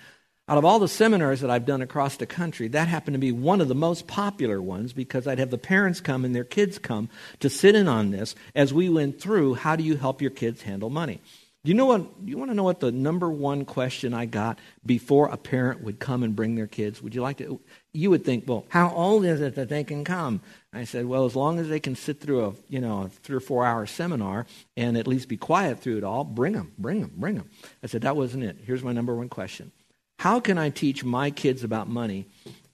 Out 0.48 0.58
of 0.58 0.64
all 0.64 0.78
the 0.78 0.86
seminars 0.86 1.40
that 1.40 1.50
I've 1.50 1.66
done 1.66 1.82
across 1.82 2.16
the 2.16 2.26
country, 2.26 2.68
that 2.68 2.86
happened 2.86 3.14
to 3.14 3.18
be 3.18 3.32
one 3.32 3.60
of 3.60 3.66
the 3.66 3.74
most 3.74 4.06
popular 4.06 4.62
ones 4.62 4.92
because 4.92 5.26
I'd 5.26 5.40
have 5.40 5.50
the 5.50 5.58
parents 5.58 6.00
come 6.00 6.24
and 6.24 6.36
their 6.36 6.44
kids 6.44 6.78
come 6.78 7.08
to 7.40 7.50
sit 7.50 7.74
in 7.74 7.88
on 7.88 8.12
this 8.12 8.36
as 8.54 8.72
we 8.72 8.88
went 8.88 9.20
through 9.20 9.54
how 9.54 9.74
do 9.74 9.82
you 9.82 9.96
help 9.96 10.22
your 10.22 10.30
kids 10.30 10.62
handle 10.62 10.88
money. 10.88 11.20
Do 11.66 11.70
you 11.70 11.74
know 11.74 11.86
what 11.86 12.06
you 12.24 12.38
want 12.38 12.52
to 12.52 12.54
know 12.54 12.62
what 12.62 12.78
the 12.78 12.92
number 12.92 13.28
one 13.28 13.64
question 13.64 14.14
I 14.14 14.26
got 14.26 14.60
before 14.84 15.26
a 15.26 15.36
parent 15.36 15.82
would 15.82 15.98
come 15.98 16.22
and 16.22 16.36
bring 16.36 16.54
their 16.54 16.68
kids? 16.68 17.02
Would 17.02 17.12
you 17.12 17.22
like 17.22 17.38
to 17.38 17.60
you 17.92 18.08
would 18.10 18.24
think, 18.24 18.44
well, 18.46 18.66
how 18.68 18.90
old 18.90 19.24
is 19.24 19.40
it 19.40 19.56
that 19.56 19.68
they 19.68 19.82
can 19.82 20.04
come? 20.04 20.42
I 20.72 20.84
said, 20.84 21.06
well, 21.06 21.24
as 21.24 21.34
long 21.34 21.58
as 21.58 21.68
they 21.68 21.80
can 21.80 21.96
sit 21.96 22.20
through 22.20 22.44
a, 22.44 22.52
you 22.68 22.80
know, 22.80 23.02
a 23.02 23.08
3 23.08 23.34
or 23.34 23.40
4 23.40 23.66
hour 23.66 23.84
seminar 23.84 24.46
and 24.76 24.96
at 24.96 25.08
least 25.08 25.28
be 25.28 25.36
quiet 25.36 25.80
through 25.80 25.98
it 25.98 26.04
all, 26.04 26.22
bring 26.22 26.52
them, 26.52 26.70
bring 26.78 27.00
them, 27.00 27.10
bring 27.16 27.34
them. 27.34 27.50
I 27.82 27.88
said 27.88 28.02
that 28.02 28.14
wasn't 28.14 28.44
it. 28.44 28.58
Here's 28.64 28.84
my 28.84 28.92
number 28.92 29.16
one 29.16 29.28
question. 29.28 29.72
How 30.20 30.38
can 30.38 30.58
I 30.58 30.70
teach 30.70 31.02
my 31.02 31.32
kids 31.32 31.64
about 31.64 31.88
money 31.88 32.26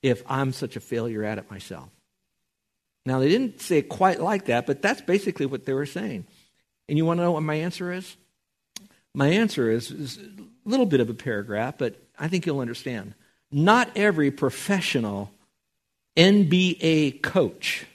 if 0.03 0.23
I'm 0.27 0.53
such 0.53 0.77
a 0.77 0.81
failure 0.81 1.25
at 1.25 1.39
it 1.39 1.51
myself? 1.51 1.89
Now, 3.07 3.21
they 3.21 3.31
didn't 3.31 3.63
say 3.63 3.79
it 3.79 3.89
quite 3.89 4.21
like 4.21 4.45
that, 4.47 4.67
but 4.67 4.83
that's 4.83 5.01
basically 5.01 5.47
what 5.47 5.65
they 5.65 5.73
were 5.73 5.87
saying. 5.87 6.27
And 6.91 6.99
you 6.99 7.07
want 7.07 7.21
to 7.21 7.25
know 7.25 7.33
what 7.33 7.43
my 7.43 7.55
answer 7.55 7.91
is? 7.91 8.19
My 9.15 9.29
answer 9.29 9.71
is, 9.71 9.91
is 9.91 10.19
a 10.19 10.69
little 10.69 10.87
bit 10.87 11.01
of 11.01 11.11
a 11.11 11.15
paragraph, 11.15 11.75
but 11.79 11.97
I 12.19 12.29
think 12.29 12.47
you'll 12.47 12.61
understand. 12.61 13.15
Not 13.51 13.91
every 13.97 14.31
professional 14.31 15.31
NBA 16.17 17.23
coach 17.23 17.87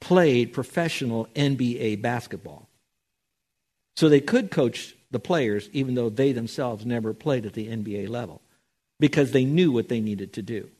played 0.00 0.52
professional 0.52 1.26
NBA 1.34 2.00
basketball. 2.00 2.68
So 3.96 4.08
they 4.08 4.20
could 4.20 4.50
coach 4.50 4.96
the 5.10 5.20
players 5.20 5.68
even 5.72 5.94
though 5.94 6.08
they 6.08 6.32
themselves 6.32 6.86
never 6.86 7.12
played 7.12 7.46
at 7.46 7.52
the 7.52 7.68
NBA 7.68 8.08
level 8.08 8.40
because 8.98 9.32
they 9.32 9.44
knew 9.44 9.70
what 9.70 9.88
they 9.88 10.00
needed 10.00 10.32
to 10.34 10.42
do. 10.42 10.70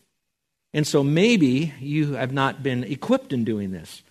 And 0.73 0.87
so 0.87 1.05
maybe 1.05 1.75
you 1.81 2.15
have 2.15 2.33
not 2.33 2.63
been 2.63 2.85
equipped 2.85 3.33
in 3.33 3.45
doing 3.45 3.73
this. 3.73 4.03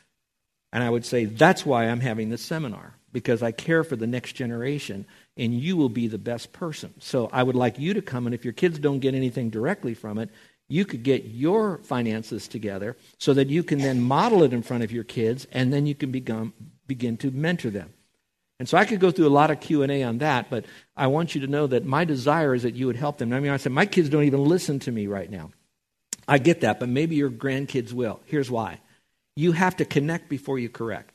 And 0.71 0.83
I 0.83 0.89
would 0.89 1.05
say 1.05 1.25
that's 1.25 1.65
why 1.65 1.85
I'm 1.85 1.99
having 1.99 2.29
this 2.29 2.43
seminar, 2.43 2.93
because 3.11 3.41
I 3.41 3.51
care 3.51 3.83
for 3.83 3.95
the 3.95 4.07
next 4.07 4.33
generation, 4.33 5.05
and 5.37 5.53
you 5.53 5.77
will 5.77 5.89
be 5.89 6.07
the 6.07 6.17
best 6.17 6.53
person. 6.53 6.93
So 6.99 7.29
I 7.31 7.43
would 7.43 7.55
like 7.55 7.79
you 7.79 7.93
to 7.93 8.01
come, 8.01 8.25
and 8.25 8.35
if 8.35 8.43
your 8.43 8.53
kids 8.53 8.79
don't 8.79 8.99
get 8.99 9.15
anything 9.15 9.49
directly 9.49 9.93
from 9.93 10.17
it, 10.17 10.29
you 10.67 10.85
could 10.85 11.03
get 11.03 11.25
your 11.25 11.79
finances 11.79 12.47
together 12.47 12.95
so 13.17 13.33
that 13.33 13.49
you 13.49 13.63
can 13.63 13.79
then 13.79 14.01
model 14.01 14.43
it 14.43 14.53
in 14.53 14.61
front 14.61 14.83
of 14.83 14.91
your 14.91 15.03
kids, 15.03 15.47
and 15.51 15.73
then 15.73 15.85
you 15.85 15.95
can 15.95 16.11
become, 16.11 16.53
begin 16.87 17.17
to 17.17 17.31
mentor 17.31 17.69
them. 17.69 17.93
And 18.59 18.69
so 18.69 18.77
I 18.77 18.85
could 18.85 18.99
go 18.99 19.09
through 19.09 19.27
a 19.27 19.29
lot 19.29 19.49
of 19.49 19.59
Q&A 19.59 20.03
on 20.03 20.19
that, 20.19 20.49
but 20.49 20.65
I 20.95 21.07
want 21.07 21.33
you 21.33 21.41
to 21.41 21.47
know 21.47 21.65
that 21.67 21.83
my 21.83 22.05
desire 22.05 22.53
is 22.53 22.63
that 22.63 22.75
you 22.75 22.85
would 22.85 22.95
help 22.95 23.17
them. 23.17 23.33
I 23.33 23.39
mean, 23.39 23.51
I 23.51 23.57
said, 23.57 23.71
my 23.71 23.87
kids 23.87 24.07
don't 24.07 24.23
even 24.23 24.45
listen 24.45 24.79
to 24.81 24.91
me 24.91 25.07
right 25.07 25.31
now. 25.31 25.49
I 26.27 26.37
get 26.37 26.61
that, 26.61 26.79
but 26.79 26.87
maybe 26.87 27.15
your 27.15 27.31
grandkids 27.31 27.91
will. 27.91 28.19
Here's 28.25 28.51
why. 28.51 28.79
You 29.35 29.53
have 29.53 29.77
to 29.77 29.85
connect 29.85 30.29
before 30.29 30.59
you 30.59 30.69
correct. 30.69 31.10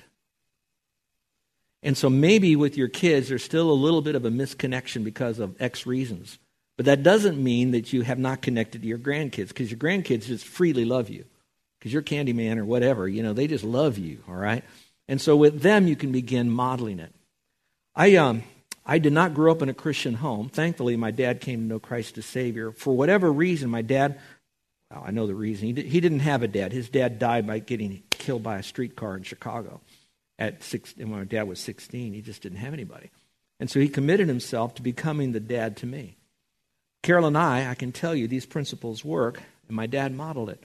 And 1.87 1.97
so 1.97 2.11
maybe 2.11 2.57
with 2.57 2.77
your 2.77 2.89
kids, 2.89 3.29
there's 3.29 3.45
still 3.45 3.71
a 3.71 3.73
little 3.73 4.03
bit 4.03 4.17
of 4.17 4.25
a 4.25 4.29
misconnection 4.29 5.05
because 5.05 5.39
of 5.39 5.55
X 5.63 5.87
reasons. 5.87 6.41
But 6.77 6.87
that 6.87 7.05
doesn't 7.05 7.41
mean 7.41 7.71
that 7.71 7.93
you 7.93 8.03
have 8.03 8.19
not 8.19 8.43
connected 8.43 8.83
to 8.83 8.89
your 8.89 8.99
grandkids 8.99 9.49
because 9.49 9.71
your 9.71 9.79
grandkids 9.79 10.27
just 10.27 10.45
freely 10.45 10.85
love 10.85 11.11
you 11.11 11.25
because 11.79 11.93
you're 11.93 12.03
Candyman 12.03 12.59
or 12.59 12.65
whatever. 12.65 13.07
You 13.07 13.23
know, 13.23 13.33
they 13.33 13.47
just 13.47 13.63
love 13.63 13.99
you, 13.99 14.19
all 14.29 14.35
right? 14.35 14.65
And 15.07 15.21
so 15.21 15.37
with 15.37 15.63
them, 15.63 15.87
you 15.87 15.95
can 15.95 16.11
begin 16.11 16.51
modeling 16.51 16.99
it. 16.99 17.15
I, 17.95 18.17
um, 18.17 18.43
I 18.85 18.99
did 18.99 19.13
not 19.13 19.33
grow 19.33 19.53
up 19.53 19.63
in 19.63 19.69
a 19.69 19.75
Christian 19.75 20.15
home. 20.15 20.49
Thankfully, 20.49 20.97
my 20.97 21.13
dad 21.13 21.41
came 21.41 21.61
to 21.61 21.67
know 21.67 21.79
Christ 21.79 22.19
as 22.19 22.27
Savior. 22.27 22.73
For 22.73 22.97
whatever 22.97 23.33
reason, 23.33 23.71
my 23.71 23.83
dad, 23.83 24.19
well, 24.91 25.05
I 25.07 25.13
know 25.13 25.29
the 25.29 25.37
reason, 25.37 25.69
he, 25.69 25.73
did, 25.73 25.87
he 25.87 26.01
didn't 26.01 26.19
have 26.19 26.43
a 26.43 26.49
dad. 26.49 26.73
His 26.73 26.89
dad 26.89 27.21
died 27.21 27.47
by 27.47 27.61
getting 27.61 28.03
killed 28.11 28.43
by 28.43 28.59
a 28.59 28.65
streetcar 28.65 29.17
in 29.17 29.23
Chicago 29.23 29.83
at 30.39 30.63
six, 30.63 30.95
when 30.97 31.11
my 31.11 31.25
dad 31.25 31.45
was 31.45 31.61
16. 31.61 32.13
He 32.13 32.23
just 32.23 32.43
didn't 32.43 32.59
have 32.59 32.73
anybody. 32.73 33.11
And 33.59 33.71
so 33.71 33.81
he 33.81 33.89
committed 33.89 34.29
himself 34.29 34.75
to 34.75 34.83
becoming 34.83 35.33
the 35.33 35.41
dad 35.41 35.77
to 35.79 35.87
me. 35.87 36.17
Carol 37.03 37.27
and 37.27 37.39
I, 37.39 37.71
I 37.71 37.75
can 37.75 37.93
tell 37.93 38.15
you 38.15 38.29
these 38.29 38.47
principles 38.47 39.05
work, 39.05 39.41
and 39.69 39.77
my 39.77 39.87
dad 39.87 40.13
modeled 40.13 40.51
it. 40.51 40.63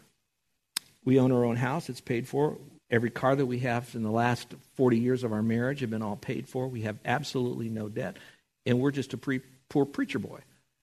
We 1.05 1.19
own 1.19 1.31
our 1.31 1.45
own 1.45 1.55
house, 1.55 1.89
it's 1.89 2.01
paid 2.01 2.27
for. 2.27 2.57
Every 2.89 3.09
car 3.09 3.35
that 3.35 3.45
we 3.45 3.59
have 3.59 3.95
in 3.95 4.03
the 4.03 4.11
last 4.11 4.53
40 4.75 4.99
years 4.99 5.23
of 5.23 5.31
our 5.31 5.41
marriage 5.41 5.79
have 5.79 5.89
been 5.89 6.01
all 6.01 6.17
paid 6.17 6.49
for. 6.49 6.67
We 6.67 6.81
have 6.81 6.97
absolutely 7.05 7.69
no 7.69 7.87
debt. 7.87 8.17
And 8.65 8.79
we're 8.79 8.91
just 8.91 9.13
a 9.13 9.17
pre- 9.17 9.41
poor 9.69 9.85
preacher 9.85 10.19
boy. 10.19 10.39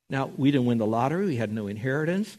Now, 0.09 0.31
we 0.37 0.51
didn't 0.51 0.66
win 0.66 0.79
the 0.79 0.87
lottery, 0.87 1.27
we 1.27 1.37
had 1.37 1.53
no 1.53 1.66
inheritance. 1.66 2.38